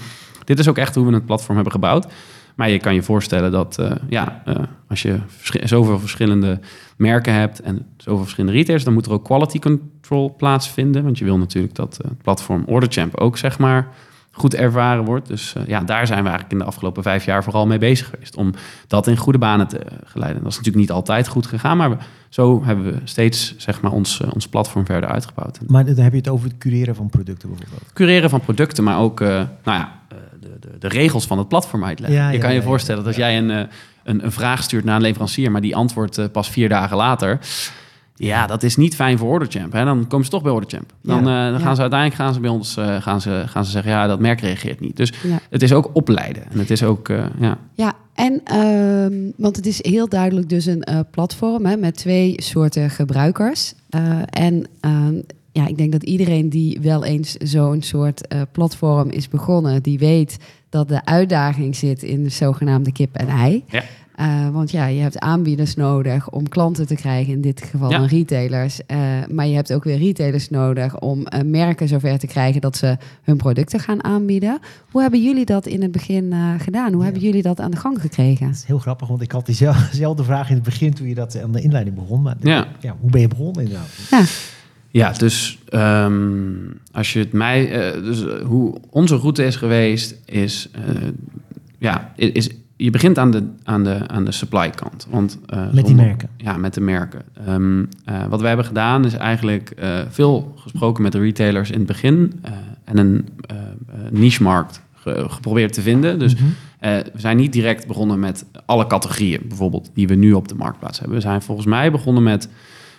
[0.44, 2.06] dit is ook echt hoe we het platform hebben gebouwd.
[2.56, 4.54] Maar je kan je voorstellen dat eh, ja, eh,
[4.88, 5.18] als je
[5.64, 6.60] zoveel verschillende
[6.96, 11.04] merken hebt en zoveel verschillende retailers, dan moet er ook quality control plaatsvinden.
[11.04, 13.88] Want je wil natuurlijk dat eh, het platform OrderChamp ook zeg maar
[14.30, 15.28] goed ervaren wordt.
[15.28, 18.36] Dus ja, daar zijn we eigenlijk in de afgelopen vijf jaar vooral mee bezig geweest.
[18.36, 18.52] Om
[18.86, 20.42] dat in goede banen te geleiden.
[20.42, 21.96] Dat is natuurlijk niet altijd goed gegaan, maar we,
[22.28, 25.58] zo hebben we steeds zeg maar, ons, ons platform verder uitgebouwd.
[25.66, 27.92] Maar dan heb je het over het cureren van producten bijvoorbeeld.
[27.92, 30.00] cureren van producten, maar ook nou ja,
[30.88, 32.18] de, regels van het platform uitleggen.
[32.18, 33.60] Ja, je ja, kan je voorstellen dat jij een, eh,
[34.04, 37.38] een, een vraag stuurt naar een leverancier, maar die antwoordt eh, pas vier dagen later.
[38.18, 39.72] Ja, dat is niet fijn voor Orderchamp.
[39.72, 39.84] Hè?
[39.84, 40.92] Dan komen ze toch bij Orderchamp.
[41.02, 41.46] Dan, Ja.
[41.46, 41.74] eh, dan gaan Ja.
[41.74, 44.80] ze uiteindelijk gaan ze bij ons gaan ze, gaan ze zeggen, ja, dat merk reageert
[44.80, 44.96] niet.
[44.96, 45.38] Dus Ja.
[45.50, 46.42] het is ook opleiden.
[46.50, 50.84] En het is ook, ja, Ja, en ehm, want het is heel duidelijk dus een
[51.10, 53.74] platform hè, met twee soorten gebruikers.
[54.30, 55.14] En ehm,
[55.52, 60.36] ja, ik denk dat iedereen die wel eens zo'n soort platform is begonnen, die weet
[60.68, 63.64] dat de uitdaging zit in de zogenaamde kip en ei.
[63.68, 63.82] Ja.
[64.14, 67.98] Eh, want ja, je hebt aanbieders nodig om klanten te krijgen, in dit geval Ja.
[67.98, 68.86] dan retailers.
[68.86, 68.98] Eh,
[69.30, 72.96] maar je hebt ook weer retailers nodig om eh, merken zover te krijgen dat ze
[73.22, 74.58] hun producten gaan aanbieden.
[74.90, 76.88] Hoe hebben jullie dat in het begin eh, gedaan?
[76.88, 77.04] Hoe Ja.
[77.04, 78.46] hebben jullie dat aan de gang gekregen?
[78.46, 81.42] Dat is heel grappig, want ik had diezelfde vraag in het begin toen je dat
[81.42, 82.22] aan de inleiding begon.
[82.22, 82.66] Maar Ja.
[83.00, 83.88] hoe ben je begonnen inderdaad?
[84.10, 84.24] Ja,
[84.96, 86.52] Ja, dus ehm,
[86.92, 87.70] als je het mij.
[87.92, 90.68] eh, dus eh, hoe onze route is geweest, is.
[90.72, 90.82] eh,
[91.78, 95.06] ja, is, je begint aan de, aan de, aan de supply kant.
[95.10, 95.38] Want,
[95.72, 96.28] Met die merken.
[96.36, 97.22] Ja, met de merken.
[97.46, 99.72] Ehm, eh, wat wij hebben gedaan is eigenlijk
[100.10, 102.40] veel gesproken met de retailers in het begin.
[102.84, 103.28] en een
[104.10, 106.18] niche-markt ge- geprobeerd te vinden.
[106.18, 106.44] Dus Mhm.
[106.80, 110.98] we zijn niet direct begonnen met alle categorieën, bijvoorbeeld, die we nu op de marktplaats
[110.98, 111.16] hebben.
[111.16, 112.48] We zijn volgens mij begonnen met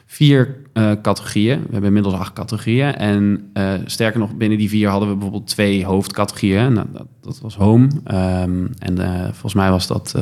[0.08, 1.60] vier eh, categorieën.
[1.60, 2.96] We hebben inmiddels acht categorieën.
[2.96, 6.60] En eh, sterker nog, binnen die vier hadden we bijvoorbeeld twee hoofdcategorieën.
[6.60, 7.88] En dat, dat, was home.
[8.04, 10.16] Ehm, en eh, volgens mij was dat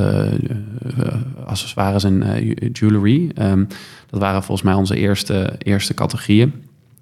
[1.45, 3.32] accessoires en jewelry.
[3.36, 3.65] Ehm,
[4.10, 6.54] dat waren volgens mij onze eerste, eerste categorieën.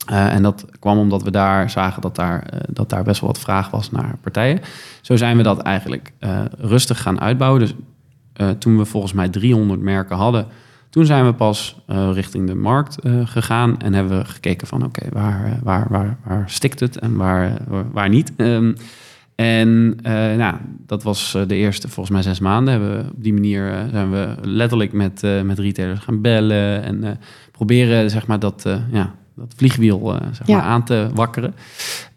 [0.06, 3.70] En dat kwam omdat we daar zagen dat daar, dat daar best wel wat vraag
[3.70, 4.60] was naar partijen.
[5.02, 6.14] Zo zijn we dat eigenlijk
[6.58, 7.60] rustig gaan uitbouwen.
[7.60, 7.74] Dus
[8.58, 10.48] toen we volgens mij 300 merken hadden,
[10.94, 14.84] toen zijn we pas eh, richting de markt eh, gegaan en hebben we gekeken van
[14.86, 17.58] oké, waar, eh, waar, waar, waar stikt het en waar,
[17.92, 18.34] waar, niet.
[18.36, 18.74] Ehm,
[19.36, 22.74] en eh, nou, dat was de eerste volgens mij zes maanden.
[22.74, 27.20] Hebben we, op die manier zijn we letterlijk met, eh, met retailers gaan bellen en
[27.52, 30.56] proberen zeg maar dat, ja, dat vliegwiel zeg Ja.
[30.56, 31.56] maar, aan te wakkeren.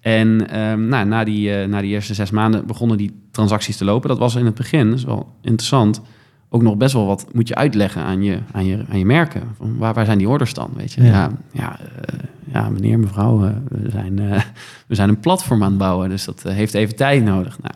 [0.01, 4.09] En ehm, nou, na, die, na die eerste zes maanden begonnen die transacties te lopen.
[4.09, 6.01] Dat was in het begin, dat is wel interessant,
[6.48, 9.42] ook nog best wel wat moet je uitleggen aan je, aan je, aan je merken.
[9.56, 10.70] Van waar, waar zijn die orders dan?
[10.76, 11.02] Weet je?
[11.02, 11.12] Ja.
[11.12, 12.18] Ja, ja, eh,
[12.52, 14.40] ja meneer, mevrouw, eh, we, zijn, eh,
[14.88, 17.59] we zijn een platform aan het bouwen, dus dat heeft even tijd nodig.
[17.62, 17.74] Nou,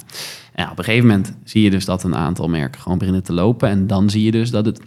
[0.54, 3.32] ja, op een gegeven moment zie je dus dat een aantal merken gewoon beginnen te
[3.32, 3.68] lopen.
[3.68, 4.80] En dan zie je dus dat het,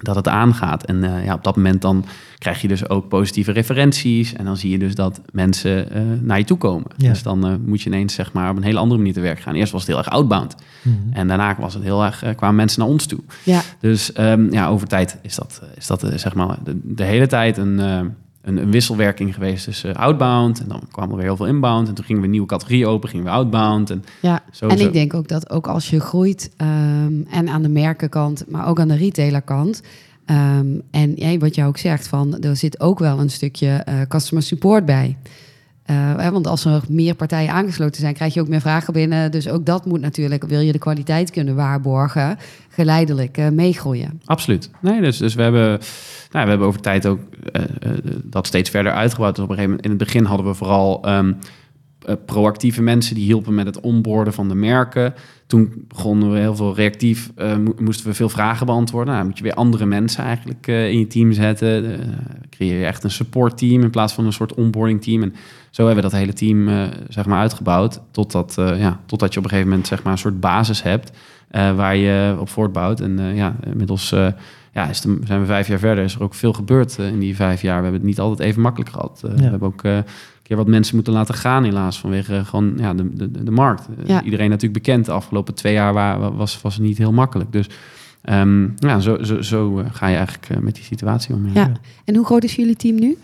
[0.00, 0.84] dat het aangaat.
[0.84, 2.04] En ja, op dat moment dan
[2.42, 4.32] krijg je dus ook positieve referenties.
[4.32, 6.90] En dan zie je dus dat mensen eh, naar je toe komen.
[6.96, 7.08] Ja.
[7.08, 9.40] Dus dan eh, moet je ineens zeg maar, op een hele andere manier te werk
[9.40, 9.54] gaan.
[9.54, 10.54] Eerst was het heel erg outbound.
[10.82, 10.96] Mhm.
[11.12, 13.20] En daarna was het heel erg, eh, kwamen mensen naar ons toe.
[13.44, 17.26] Ja, Dus ehm, ja, over tijd is dat, is dat zeg maar de, de hele
[17.26, 20.60] tijd een, een, een wisselwerking geweest tussen outbound.
[20.60, 21.88] En dan kwam er weer heel veel inbound.
[21.88, 23.90] En toen gingen we een nieuwe categorie open, gingen we outbound.
[23.90, 24.42] En ja.
[24.50, 24.86] zo, en zo.
[24.86, 28.80] ik denk ook dat ook als je groeit ehm, en aan de merkenkant, maar ook
[28.80, 29.82] aan de retailerkant.
[30.24, 34.42] Ehm, en wat jij ook zegt, van, er zit ook wel een stukje eh, customer
[34.42, 35.16] support bij.
[35.82, 39.30] Eh, want als er meer partijen aangesloten zijn, krijg je ook meer vragen binnen.
[39.30, 44.20] Dus ook dat moet natuurlijk, wil je de kwaliteit kunnen waarborgen, geleidelijk eh, meegroeien.
[44.24, 44.70] Absoluut.
[44.80, 45.68] Nee, dus, dus we, hebben,
[46.30, 47.20] nou, we hebben over tijd ook
[48.22, 49.34] dat steeds verder uitgebouwd.
[49.34, 51.32] Dus op een gegeven moment, in het begin hadden we vooral ehm,
[52.06, 55.14] eh, proactieve mensen die hielpen met het onboorden van de merken.
[55.46, 59.14] Toen begonnen we heel veel reactief, eh, mo- moesten we veel vragen beantwoorden.
[59.14, 62.00] Nou, moet je weer andere mensen eigenlijk eh, in je team zetten.
[62.50, 65.22] Creëer je echt een supportteam in plaats van een soort onboarding team.
[65.22, 65.34] En
[65.70, 66.68] zo hebben we dat hele team
[67.08, 68.00] zeg maar uitgebouwd.
[68.10, 71.12] Totdat, ja, totdat je op een gegeven moment zeg maar, een soort basis hebt
[71.50, 73.00] waar je op voortbouwt.
[73.00, 74.10] En ja, inmiddels
[74.72, 76.04] ja, is de- zijn we vijf jaar verder.
[76.04, 77.76] Is er ook veel gebeurd in die vijf jaar.
[77.76, 79.22] We hebben het niet altijd even makkelijk gehad.
[79.24, 79.82] Eh, We hebben ook
[80.56, 81.98] keer wat mensen moeten laten gaan helaas.
[82.00, 83.86] Vanwege eh, gewoon ja, de, de, de markt.
[83.98, 84.22] Eh, Ja.
[84.22, 85.04] Iedereen natuurlijk bekend.
[85.04, 87.52] De afgelopen twee jaar wa- was, was het niet heel makkelijk.
[87.52, 87.66] Dus
[88.22, 91.48] ehm, ja, zo, zo, zo eh, ga je eigenlijk met die situatie om.
[91.54, 91.72] Ja.
[92.04, 93.16] En hoe groot is jullie team nu?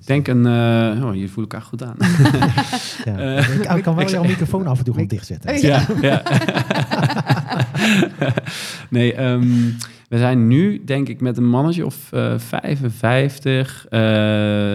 [0.00, 0.46] Ik denk een...
[0.46, 1.96] eh oh, jullie voelen elkaar goed aan.
[3.04, 3.36] Ja.
[3.38, 5.60] Ik, ik kan wel ik- jouw microfoon af en toe gewoon dichtzetten.
[5.66, 6.22] Ja, ja.
[8.90, 9.48] nee, ehm,
[10.08, 13.86] we zijn nu denk ik met een mannetje of eh 55.
[13.90, 14.00] eh,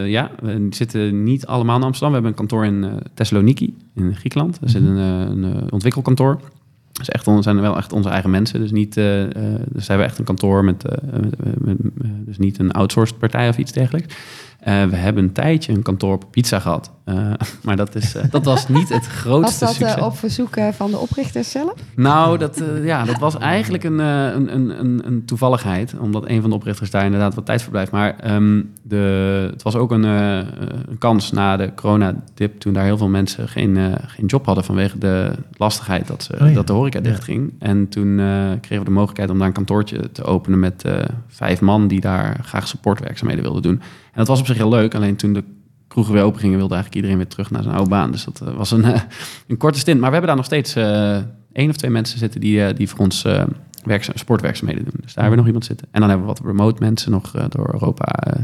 [0.10, 2.10] ja, we zitten niet allemaal in Amsterdam.
[2.10, 4.58] We hebben een kantoor in eh, Thessaloniki in Griekenland.
[4.62, 6.40] Er zit een, eh, een eh, ontwikkelkantoor.
[6.92, 8.60] Dus echt, zijn wel echt onze eigen mensen.
[8.60, 10.84] Dus, niet, dus hebben echt een kantoor met,
[11.58, 14.16] met- met- dus niet een outsourced partij of iets dergelijks.
[14.62, 16.91] Eh, we hebben een tijdje een kantoor op pizza gehad.
[17.06, 17.32] Eh,
[17.63, 19.95] maar dat, is, eh, dat was niet het Was grootste dat succes.
[19.95, 21.74] eh, op verzoek van de oprichters zelf?
[21.95, 25.95] Nou, dat, ja, dat was eigenlijk een, eh, een, een, een, een toevalligheid.
[26.00, 27.91] Omdat een van de oprichters daar inderdaad wat tijd verblijft.
[27.91, 30.38] Maar ehm, de, het was ook een, eh,
[30.89, 32.60] een kans na de coronadip...
[32.60, 34.63] toen daar heel veel mensen geen, geen job hadden...
[34.63, 36.54] vanwege de lastigheid dat, ze, Oh ja.
[36.54, 37.04] dat de horeca Ja.
[37.04, 37.54] dichtging.
[37.60, 38.26] En toen eh,
[38.62, 40.60] kregen we de mogelijkheid om daar een kantoortje te openen...
[40.60, 40.93] met eh,
[41.28, 43.82] vijf man die daar graag supportwerkzaamheden wilden doen.
[44.12, 44.95] En dat was op zich heel leuk.
[44.95, 45.43] Alleen toen de
[45.88, 46.58] kroegen weer open gingen...
[46.58, 48.12] wilde eigenlijk iedereen weer terug naar zijn oude baan.
[48.12, 48.86] Dus dat eh, was een,
[49.47, 50.00] een korte stint.
[50.00, 51.17] Maar we hebben daar nog steeds eh
[51.54, 52.39] één of twee mensen zitten...
[52.39, 53.26] die, eh, die voor ons
[53.84, 55.00] werkzaam, sportwerkzaamheden doen.
[55.02, 55.88] Dus daar hebben we nog iemand zitten.
[55.91, 58.38] En dan hebben we wat remote mensen nog door Europa...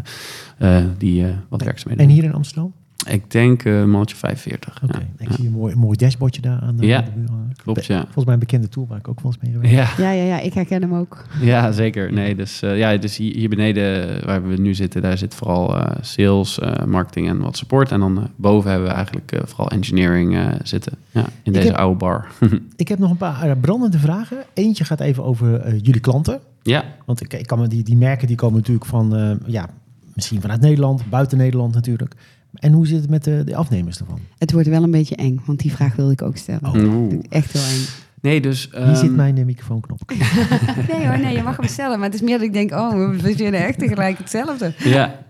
[0.97, 2.73] die wat werkzaamheden En hier in Amsterdam?
[3.09, 4.83] Ik denk eh, een mannetje 45.
[4.83, 4.97] Oké.
[4.97, 5.25] Ja.
[5.25, 7.29] Ik zie een mooi, een mooi dashboardje daar aan de, Ja, de muur
[7.63, 8.01] klopt, ja.
[8.03, 10.23] Volgens mij een bekende tool waar ik ook wel eens mee gewerkt Ja, Ja, ja,
[10.23, 11.25] ja, ik herken hem ook.
[11.41, 12.13] ja, zeker.
[12.13, 15.77] Nee, dus, eh, ja, dus hier, hier beneden, waar we nu zitten, daar zit vooral
[15.77, 17.91] eh, sales, eh, marketing en wat support.
[17.91, 20.93] En dan eh, boven hebben we eigenlijk eh, vooral engineering eh, zitten.
[21.11, 22.27] Ja, in deze heb- oude bar.
[22.75, 24.37] Ik heb nog een paar eh, brandende vragen.
[24.53, 26.39] Eentje gaat even over eh, jullie klanten.
[26.61, 29.69] ja, Want ik, ik kan me die, die merken die komen natuurlijk van, eh, ja,
[30.13, 32.15] misschien vanuit Nederland, buiten Nederland natuurlijk.
[32.59, 34.19] En hoe zit het met de, de afnemers ervan?
[34.37, 36.65] Het wordt wel een beetje eng, want die vraag wilde ik ook stellen.
[36.65, 37.13] Oh.
[37.29, 37.85] Echt heel eng.
[38.21, 38.69] Nee, dus...
[38.71, 39.99] Hier zit ehm, mijn eh, microfoonknop.
[40.91, 41.99] Nee hoor, nee, je mag hem stellen.
[41.99, 44.73] Maar het is meer dat ik denk, oh, we vinden echt tegelijk hetzelfde.
[44.77, 45.25] Ja.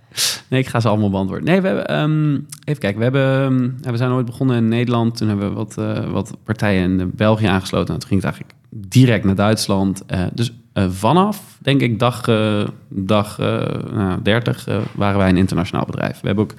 [0.50, 1.48] Nee, ik ga ze allemaal beantwoorden.
[1.48, 2.98] Nee, we hebben, ehm, even kijken.
[2.98, 5.18] We, hebben, ehm, we zijn ooit begonnen in Nederland.
[5.18, 7.94] Toen hebben we wat, eh, wat partijen in België aangesloten.
[7.94, 10.06] En toen ging het eigenlijk direct naar Duitsland.
[10.06, 12.22] Eh, dus eh, vanaf, denk ik, dag,
[12.90, 16.20] dag eh, nou, 30 eh, waren wij een internationaal bedrijf.
[16.22, 16.54] We hebben ook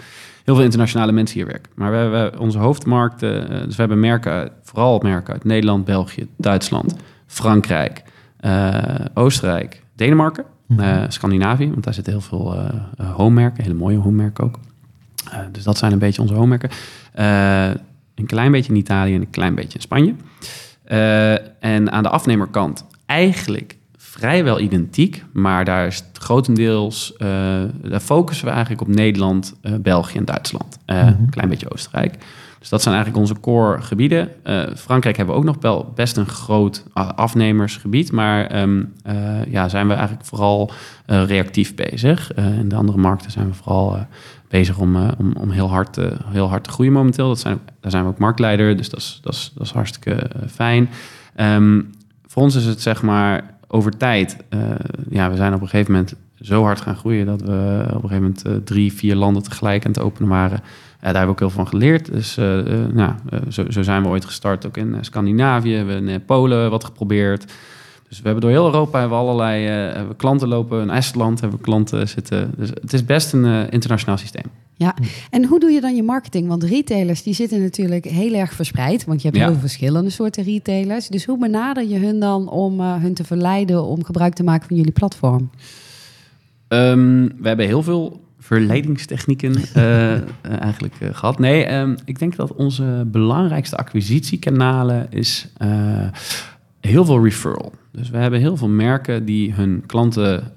[0.48, 1.72] heel veel internationale mensen hier werken.
[1.74, 6.28] Maar we hebben onze hoofdmarkten, eh, dus we hebben merken, vooral merken uit Nederland, België,
[6.36, 6.94] Duitsland,
[7.26, 8.02] Frankrijk,
[8.40, 8.74] eh,
[9.14, 10.80] Oostenrijk, Denemarken, Mhm.
[10.80, 14.58] eh, Scandinavië, want daar zitten heel veel eh, homemerken, hele mooie homemerken ook.
[15.52, 16.70] Dus dat zijn een beetje onze homemerken.
[18.14, 20.14] Een klein beetje in Italië en een klein beetje in Spanje.
[21.60, 23.76] En aan de afnemerkant eigenlijk
[24.18, 27.28] vrijwel identiek, maar daar is het grotendeels, eh,
[27.82, 30.78] daar focussen we eigenlijk op Nederland, eh, België en Duitsland.
[30.84, 31.06] Eh, Mhm.
[31.06, 32.18] Een klein beetje Oostenrijk.
[32.58, 34.28] Dus dat zijn eigenlijk onze core gebieden.
[34.76, 39.86] Frankrijk hebben we ook nog wel best een groot afnemersgebied, maar ehm, eh, ja, zijn
[39.88, 40.70] we eigenlijk vooral
[41.06, 42.34] reactief bezig.
[42.34, 43.98] In de andere markten zijn we vooral
[44.48, 47.28] bezig om, om, om heel, hard, te- heel hard te groeien momenteel.
[47.28, 50.30] Dat zijn, daar zijn we ook marktleider, dus dat is, dat is, dat is hartstikke
[50.50, 50.88] fijn.
[51.34, 51.80] Ehm,
[52.26, 54.60] voor ons is het zeg maar over tijd, uh,
[55.10, 58.08] ja, we zijn op een gegeven moment zo hard gaan groeien dat we op een
[58.08, 60.60] gegeven moment uh, drie, vier landen tegelijk aan het openen waren.
[61.00, 62.12] daar hebben we ook heel veel van geleerd.
[62.12, 62.36] Dus
[62.92, 63.12] nou,
[63.48, 65.70] zo, zo, zijn we ooit gestart, ook in Scandinavië.
[65.70, 67.44] We hebben in Polen wat geprobeerd.
[68.08, 70.80] Dus we hebben door heel Europa hebben we allerlei klanten lopen.
[70.80, 72.52] In Estland hebben we klanten zitten.
[72.56, 74.50] Dus het is best een internationaal systeem.
[74.78, 74.94] Ja,
[75.30, 76.48] en hoe doe je dan je marketing?
[76.48, 79.04] Want retailers die zitten natuurlijk heel erg verspreid.
[79.04, 81.08] Want je hebt heel veel verschillende soorten retailers.
[81.08, 84.68] Dus hoe benader je hun dan om uh, hun te verleiden om gebruik te maken
[84.68, 85.50] van jullie platform?
[86.68, 90.12] Um, we hebben heel veel verleidingstechnieken uh,
[90.68, 91.38] eigenlijk uh, gehad.
[91.38, 95.48] Nee, um, ik denk dat onze belangrijkste acquisitiekanalen is
[96.80, 97.72] heel veel referral.
[97.92, 100.52] Dus we hebben heel veel merken die hun klanten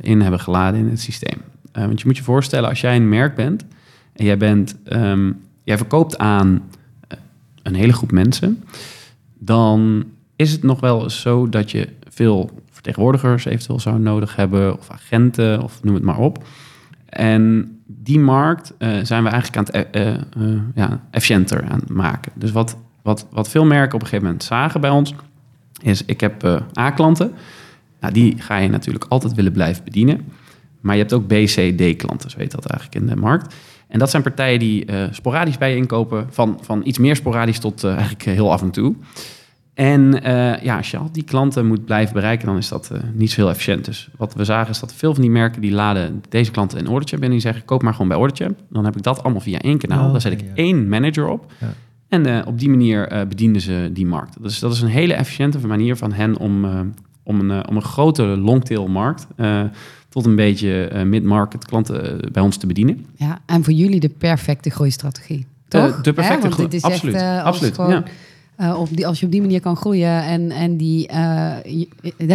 [0.00, 1.38] in hebben geladen in het systeem.
[1.76, 3.64] Uh, want je moet je voorstellen, als jij een merk bent
[4.12, 6.62] en jij, bent, um, jij verkoopt aan
[7.08, 7.18] eh,
[7.62, 8.64] een hele groep mensen,
[9.38, 10.04] dan
[10.36, 14.90] is het nog wel eens zo dat je veel vertegenwoordigers eventueel zou nodig hebben, of
[14.90, 16.44] agenten, of noem het maar op.
[17.06, 19.96] En die markt uh, zijn we eigenlijk aan het
[20.36, 22.32] uh, ja, efficiënter aan het maken.
[22.34, 25.14] Dus wat, wat, wat veel merken op een gegeven moment zagen bij ons,
[25.82, 27.32] is ik heb A-klanten.
[28.00, 30.24] Nou, die ga je natuurlijk altijd willen blijven bedienen.
[30.86, 33.54] Maar je hebt ook B, C, D klanten, zo heet dat eigenlijk in de markt.
[33.88, 37.58] En dat zijn partijen die uh, sporadisch bij je inkopen, van, van iets meer sporadisch
[37.58, 38.94] tot uh, eigenlijk heel af en toe.
[39.74, 43.30] En uh, ja, als je al die klanten moet blijven bereiken, dan is dat niet
[43.30, 43.84] zo heel efficiënt.
[43.84, 46.88] Dus wat we zagen is dat veel van die merken die laden deze klanten in
[46.88, 48.58] Orderchap en die zeggen koop maar gewoon bij Orderchap.
[48.70, 50.06] Dan heb ik dat allemaal via één kanaal.
[50.06, 51.52] Oh, Daar zet ik één manager op.
[51.60, 51.72] Ja.
[52.08, 54.42] En op die manier bedienen ze die markt.
[54.42, 56.64] Dus dat is een hele efficiënte manier van hen om,
[57.22, 59.26] om, een, om een grote longtail markt
[60.16, 63.06] tot een beetje uh, mid-market klanten eh, bij ons te bedienen.
[63.16, 65.46] Ja, en voor jullie de perfecte groeistrategie.
[65.68, 66.00] Toch?
[66.00, 66.68] de perfecte groei.
[66.80, 67.14] Absoluut.
[67.14, 67.74] Echt, uh, absoluut.
[67.74, 68.04] Gewoon,
[68.56, 68.76] ja.
[68.76, 71.10] op die, als je op die manier kan groeien en, en die,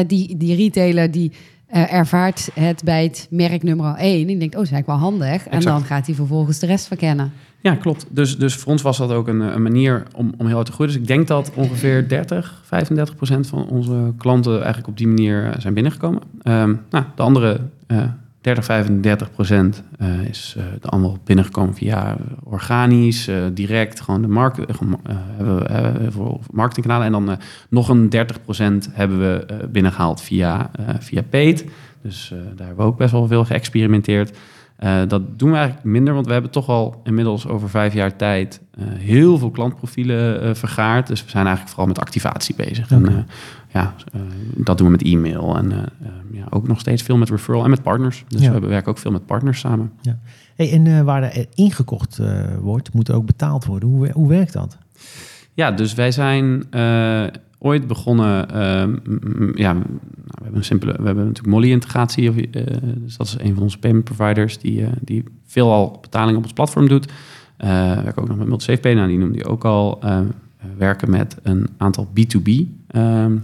[0.08, 1.32] die, die retailer die
[1.67, 4.28] ervaart het bij het merk nummer 1.
[4.28, 5.48] Die denkt, oh, dat is eigenlijk wel handig.
[5.48, 7.34] En dan gaat hij vervolgens de rest verkennen.
[7.62, 8.06] Ja, klopt.
[8.10, 10.71] Dus, dus voor ons was dat ook een, een manier om, om heel hard te
[10.71, 10.93] groeien.
[10.93, 15.45] Dus ik denk dat ongeveer 30, 35 procent van onze klanten eigenlijk op die manier
[15.45, 16.21] eh, zijn binnengekomen.
[16.43, 18.04] Um, nou, de andere uh,
[18.41, 19.84] 30, 35 procent
[20.30, 27.06] is de allemaal binnengekomen via organisch, direct, gewoon de markt, hebben we voor marketingkanalen.
[27.06, 27.38] En dan
[27.69, 31.65] nog een 30 procent hebben we binnengehaald via, via paid.
[32.02, 34.38] Dus daar hebben we ook best wel veel geëxperimenteerd.
[34.84, 38.15] Uh, dat doen we eigenlijk minder, want we hebben toch al inmiddels over vijf jaar
[38.15, 41.08] tijd uh, heel veel klantprofielen uh, vergaard.
[41.08, 42.91] Dus we zijn eigenlijk vooral met activatie bezig.
[42.91, 43.13] Okay.
[43.13, 43.28] En
[43.67, 43.96] ja,
[44.56, 45.74] dat doen we met e-mail en
[46.32, 48.26] ja, ook nog steeds veel met referral en met partners.
[48.28, 48.52] Dus ja.
[48.52, 49.91] we werken ook veel met partners samen.
[50.02, 50.20] Ja.
[50.56, 52.22] Hey, en waar er ingekocht
[52.60, 53.89] wordt, moet er ook betaald worden.
[53.89, 54.78] Hoe, hoe werkt dat?
[55.54, 56.63] Ja, dus wij zijn
[57.63, 58.47] ooit begonnen.
[58.52, 59.86] Uh, ja, nou,
[60.26, 60.91] we hebben een simpele.
[60.91, 62.32] We hebben natuurlijk Molly-integratie.
[62.32, 62.63] Uh,
[62.95, 66.54] dus dat is een van onze payment providers die, uh, die veelal betaling op ons
[66.54, 67.06] platform doet.
[67.06, 68.93] Uh, we werken ook nog met MultiSafePay.
[68.93, 70.00] Nou, die noemde je ook al.
[70.78, 72.50] werken met een aantal B2B
[72.88, 73.38] ehm,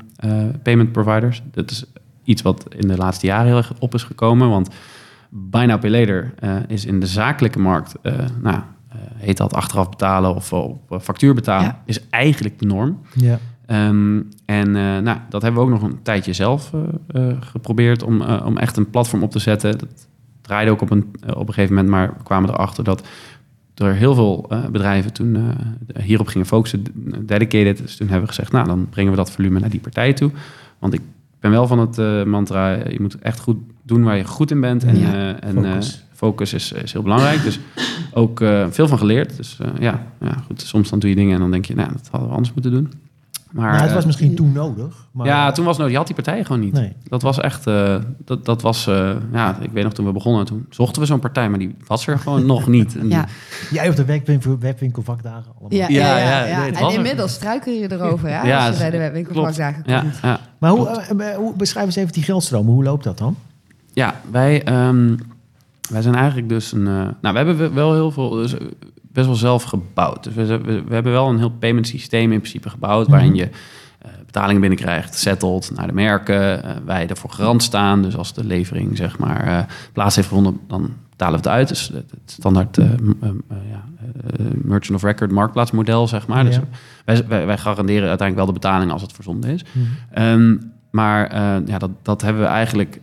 [0.64, 1.44] payment providers.
[1.52, 1.86] Dat is
[2.24, 4.50] iets wat in de laatste jaren heel erg op is gekomen.
[4.50, 4.70] Want
[5.30, 6.34] Buy Now Pay Later
[6.68, 7.96] is in de zakelijke markt.
[8.42, 8.60] nou,
[9.16, 13.00] heet dat achteraf betalen of op factuur betalen, is eigenlijk de norm.
[13.14, 13.40] Ja.
[13.72, 18.04] Um, en uh, nou, dat hebben we ook nog een tijdje zelf uh, uh, geprobeerd
[18.04, 19.78] om, om echt een platform op te zetten.
[19.78, 20.08] Dat
[20.42, 23.08] draaide ook op een, op een gegeven moment, maar we kwamen erachter dat
[23.76, 25.38] er heel veel bedrijven toen
[26.00, 26.84] hierop gingen focussen,
[27.26, 27.78] dedicated.
[27.78, 30.32] Dus toen hebben we gezegd, nou dan brengen we dat volume naar die partij toe.
[30.80, 31.02] Want ik
[31.40, 34.84] ben wel van het mantra, je moet echt goed doen waar je goed in bent.
[34.84, 37.44] En, ja, en focus, focus is, is, heel belangrijk.
[37.44, 37.60] Dus
[38.14, 39.38] ook veel van geleerd.
[39.38, 42.08] Dus ja, ja, goed, soms dan doe je dingen en dan denk je, nou dat
[42.12, 42.92] hadden we anders moeten doen.
[43.52, 45.08] Maar, nou, het was eh, misschien toen nodig.
[45.12, 45.28] Maar...
[45.28, 45.92] Ja, toen was het nodig.
[45.92, 46.74] Je had die partij gewoon niet.
[46.74, 46.94] Nee.
[47.04, 47.68] Dat was echt...
[47.68, 48.88] Uh, dat, dat was...
[48.88, 51.76] Uh, ja, ik weet nog toen we begonnen, toen zochten we zo'n partij, maar die
[51.88, 52.98] was er gewoon nog niet.
[52.98, 53.28] En ja.
[53.72, 55.80] Jij op de webwinkel, webwinkelvakdagen allemaal.
[55.80, 56.46] Ja, ja, ja.
[56.46, 56.74] ja, ja.
[56.74, 60.20] en inmiddels struikel je erover, ja, ja, als je bij de webwinkelvakdagen komt.
[60.22, 61.02] Ja, Maar hoe,
[61.38, 62.74] hoe, beschrijf eens even die geldstromen.
[62.74, 63.36] Hoe loopt dat dan?
[63.94, 64.88] Ja, wij...
[64.88, 65.18] Um,
[65.90, 66.84] wij zijn eigenlijk dus een...
[66.84, 68.30] nou, we hebben wel heel veel...
[68.30, 68.56] Dus,
[69.18, 70.24] best wel zelf gebouwd.
[70.24, 73.38] Dus we, we, we, hebben wel een heel payment systeem in principe gebouwd, waarin mhm.
[73.38, 78.02] je uh, betalingen binnenkrijgt, settled naar de merken, uh, wij ervoor garant staan.
[78.02, 79.60] Dus als de levering zeg maar uh,
[79.94, 81.68] plaats heeft gevonden, dan betalen we het uit.
[81.68, 83.84] Dus het, standaard ja,
[84.54, 86.46] merchant of record marktplaatsmodel zeg maar.
[86.46, 86.60] Dus
[87.06, 89.64] wij, wij, wij, garanderen uiteindelijk wel de betaling als het verzonden is.
[89.72, 90.24] Mhm.
[90.24, 93.02] Um, maar ja, dat, dat hebben we eigenlijk,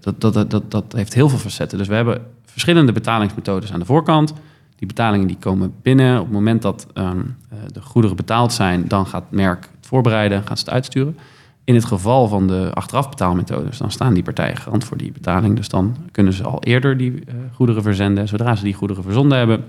[0.00, 1.78] dat, dat, dat, dat heeft heel veel facetten.
[1.78, 4.32] Dus we hebben verschillende betalingsmethodes aan de voorkant.
[4.80, 6.18] Die betalingen die komen binnen.
[6.18, 7.36] Op het moment dat um,
[7.72, 11.18] de goederen betaald zijn, dan gaat het merk het voorbereiden, gaat ze het uitsturen.
[11.64, 15.56] In het geval van de achterafbetaalmethodes, dan staan die partijen garant voor die betaling.
[15.56, 18.28] Dus dan kunnen ze al eerder die uh, goederen verzenden.
[18.28, 19.64] Zodra ze die goederen verzonden hebben,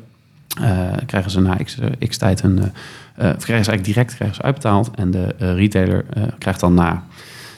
[0.62, 2.60] uh, krijgen ze na x, x tijd een.
[3.16, 4.92] krijgen ze eigenlijk direct krijgen ze uitbetaald.
[4.96, 6.06] En de retailer
[6.38, 7.04] krijgt dan na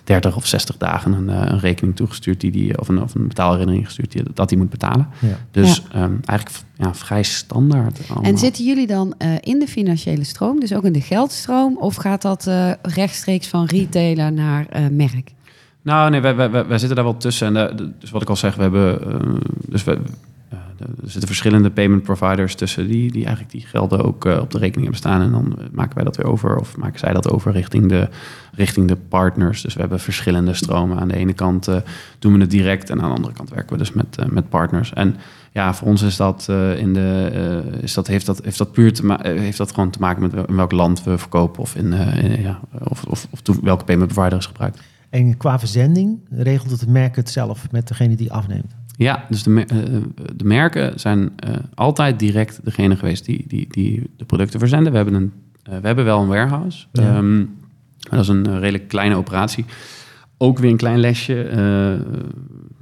[0.04, 3.86] 30 of 60 dagen een, een rekening toegestuurd die die, of een, of een betaalherinnering
[3.86, 5.08] gestuurd die, dat hij moet betalen.
[5.20, 5.38] Ja.
[5.52, 6.04] Dus ja.
[6.04, 8.00] Um, eigenlijk ja, vrij standaard.
[8.08, 8.32] Allemaal.
[8.32, 11.96] En zitten jullie dan uh, in de financiële stroom, dus ook in de geldstroom, of
[11.96, 15.32] gaat dat uh, rechtstreeks van retailer naar uh, merk?
[15.82, 17.58] Nou, nee, wij, wij, wij, zitten daar wel tussen.
[17.58, 19.00] En dus wat ik al zeg, we hebben.
[19.68, 20.00] dus we,
[20.80, 24.58] er zitten verschillende payment providers tussen die, die eigenlijk die gelden ook uh, op de
[24.58, 25.22] rekening hebben staan.
[25.22, 28.10] En dan maken wij dat weer over, of maken zij dat over richting de,
[28.52, 29.62] richting de partners.
[29.62, 31.00] Dus we hebben verschillende stromen.
[31.00, 31.70] Aan de ene kant
[32.20, 34.94] doen we het direct en aan de andere kant werken we dus met, met partners.
[34.94, 35.16] En
[35.52, 36.48] ja, voor ons is dat
[36.78, 40.22] in de is dat, heeft, dat, heeft dat puur te heeft dat gewoon te maken
[40.22, 44.14] met in welk land we verkopen of in, in ja, of, of, of welke payment
[44.14, 44.82] provider is gebruikt.
[45.14, 48.76] En qua verzending regelt het merk het zelf met degene die afneemt?
[48.96, 49.66] Ja, dus de, uh,
[50.36, 54.92] de merken zijn uh, altijd direct degene geweest die, die, die de producten verzenden.
[54.92, 55.32] We hebben, een,
[55.70, 56.86] uh, we hebben wel een warehouse.
[56.92, 57.18] Ja.
[57.18, 57.56] Um,
[57.98, 59.66] dat is een redelijk kleine operatie.
[60.38, 61.50] Ook weer een klein lesje.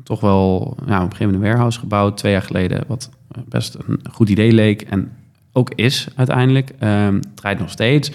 [0.03, 2.83] toch wel ja, op een gegeven moment een warehouse gebouwd, twee jaar geleden.
[2.87, 3.09] Wat
[3.49, 5.11] best een goed idee leek en
[5.51, 6.69] ook is uiteindelijk.
[6.83, 8.11] Um, het draait nog steeds.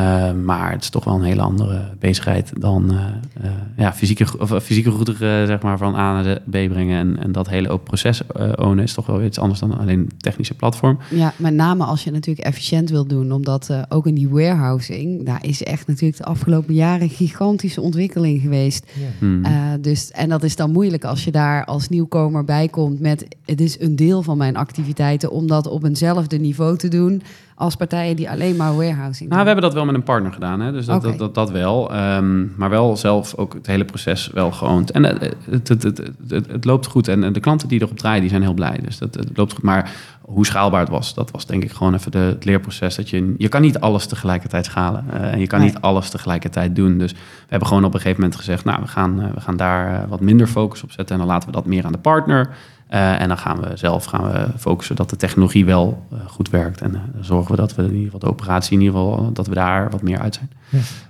[0.00, 2.98] Uh, maar het is toch wel een hele andere bezigheid dan uh,
[3.44, 6.98] uh, ja, fysieke, of, fysieke goederen zeg maar, van A naar de B brengen.
[6.98, 8.22] En, en dat hele ook proces
[8.56, 10.98] ownen is toch wel iets anders dan alleen technische platform.
[11.10, 13.32] Ja, met name als je natuurlijk efficiënt wilt doen.
[13.32, 18.92] Omdat ook in die warehousing, daar is echt natuurlijk de afgelopen jaren gigantische ontwikkeling geweest.
[18.92, 19.06] Ja.
[19.18, 19.42] Hmm.
[19.80, 23.60] dus, en dat is dan moeilijk als je daar als nieuwkomer bij komt met het
[23.60, 27.22] is een deel van mijn activiteiten om dat op eenzelfde niveau te doen
[27.60, 29.28] als partijen die alleen maar warehousing doen?
[29.28, 30.72] Nou, we hebben dat wel met een partner gedaan, hè?
[30.72, 31.10] dus dat, okay.
[31.10, 31.94] dat, dat, dat, wel.
[31.96, 34.90] Um, maar wel zelf ook het hele proces wel geoond.
[34.90, 38.30] En het, het, het, het, het loopt goed en de klanten die erop draaien, die
[38.30, 38.80] zijn heel blij.
[38.84, 39.62] Dus dat, het loopt goed.
[39.62, 39.90] Maar
[40.20, 42.96] hoe schaalbaar het was, dat was denk ik gewoon even de, het leerproces.
[42.96, 45.68] Dat je, je kan niet alles tegelijkertijd schalen uh, en je kan nee.
[45.68, 46.98] niet alles tegelijkertijd doen.
[46.98, 49.56] Dus we hebben gewoon op een gegeven moment gezegd, nou, we gaan, uh, we gaan
[49.56, 52.50] daar wat minder focus op zetten en dan laten we dat meer aan de partner.
[52.90, 56.50] Uh, en dan gaan we zelf gaan we focussen dat de technologie wel uh, goed
[56.50, 56.80] werkt.
[56.80, 59.46] En dan zorgen we dat we in ieder geval de operatie in ieder geval dat
[59.46, 60.50] we daar wat meer uit zijn.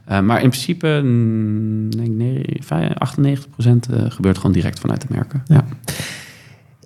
[0.07, 0.21] Ja.
[0.21, 2.61] maar in principe, mm, denk nee,
[2.99, 5.43] 98% gebeurt gewoon direct vanuit de merken.
[5.47, 5.65] Ja.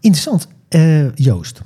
[0.01, 0.49] Interessant.
[1.15, 1.63] Joost.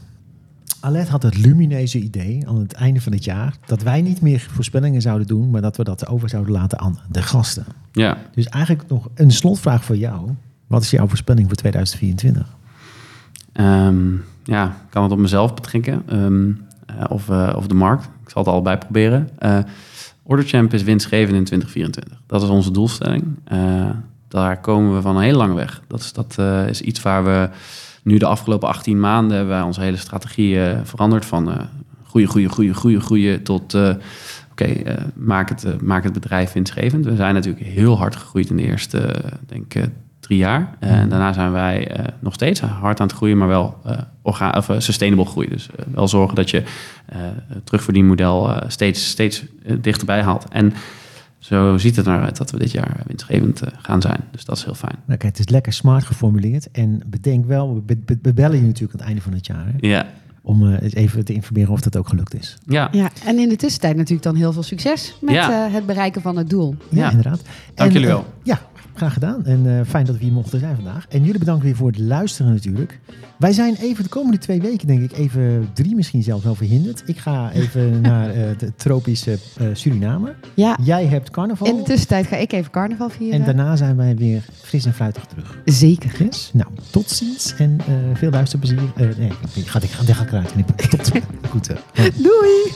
[0.81, 4.47] Alet had het lumineuze idee aan het einde van het jaar dat wij niet meer
[4.51, 7.65] voorspellingen zouden doen, maar dat we dat over zouden laten aan de gasten.
[7.93, 8.19] Ja.
[8.35, 10.31] Dus eigenlijk nog een slotvraag voor jou.
[10.67, 12.57] Wat is jouw voorspelling voor 2024?
[13.61, 16.03] Um, ja, kan het op mezelf betrekken.
[16.13, 18.05] Um, uh, of, uh, of de markt.
[18.05, 19.29] Ik zal het allebei proberen.
[19.41, 19.59] Uh,
[20.23, 22.21] Orderchamp is winstgevend in 2024.
[22.27, 23.25] Dat is onze doelstelling.
[24.29, 25.83] daar komen we van een heel lang weg.
[25.87, 26.39] Dat is, dat,
[26.69, 27.49] is iets waar we
[28.03, 29.37] nu de afgelopen 18 maanden...
[29.37, 31.69] hebben onze hele strategie veranderd van...
[32.07, 33.43] groeien, groeien, groeien, groeien, groeien...
[33.43, 33.75] tot
[34.51, 37.05] oké, maak, het, maak het bedrijf winstgevend.
[37.05, 39.15] We zijn natuurlijk heel hard gegroeid in de eerste,
[39.47, 39.91] denk ik
[40.29, 40.77] drie jaar.
[40.79, 41.09] En mhm.
[41.09, 44.69] daarna zijn wij uh, nog steeds hard aan het groeien, maar wel uh, orga of,
[44.69, 45.51] uh, sustainable groeien.
[45.51, 46.63] Dus wel zorgen dat je
[47.47, 49.45] het terugverdienmodel steeds, steeds
[49.81, 50.47] dichterbij haalt.
[50.49, 50.73] En
[51.39, 54.21] zo ziet het eruit dat we dit jaar winstgevend gaan zijn.
[54.31, 54.97] Dus dat is heel fijn.
[55.05, 56.71] Nou, kijk, het is lekker smart geformuleerd.
[56.71, 59.67] En bedenk wel, we, be we bellen je natuurlijk aan het einde van het jaar.
[59.67, 59.89] Hè?
[59.89, 60.07] Ja.
[60.43, 62.57] Om even te informeren of dat ook gelukt is.
[62.67, 62.89] Ja.
[62.93, 63.11] ja.
[63.25, 65.69] En in de tussentijd natuurlijk dan heel veel succes met ja.
[65.71, 66.75] het bereiken van het doel.
[66.89, 67.11] Ja, ja.
[67.11, 67.43] inderdaad.
[67.75, 68.27] Dank en, jullie wel.
[68.43, 68.61] ja,
[68.99, 71.07] Graag gedaan en eh, fijn dat we hier mochten zijn vandaag.
[71.09, 73.01] En jullie bedankt weer voor het luisteren natuurlijk.
[73.37, 77.03] Wij zijn even de komende twee weken, denk ik, even drie misschien zelfs wel verhinderd.
[77.07, 80.35] Ik ga even naar eh, de tropische eh, Suriname.
[80.55, 80.79] Ja.
[80.83, 81.67] Jij hebt carnaval.
[81.69, 83.41] In de tussentijd ga ik even carnaval vieren.
[83.41, 85.59] En daarna zijn wij weer fris en fruitig terug.
[85.65, 86.11] Zeker.
[86.11, 87.79] Chris, Nou, tot ziens en
[88.15, 88.93] veel luisterplezier.
[88.97, 90.75] nee, ik ga, ik ga, ik ga ik eruit knippen.
[90.91, 91.11] Tot
[91.51, 91.67] Goed.
[92.17, 92.73] Doei.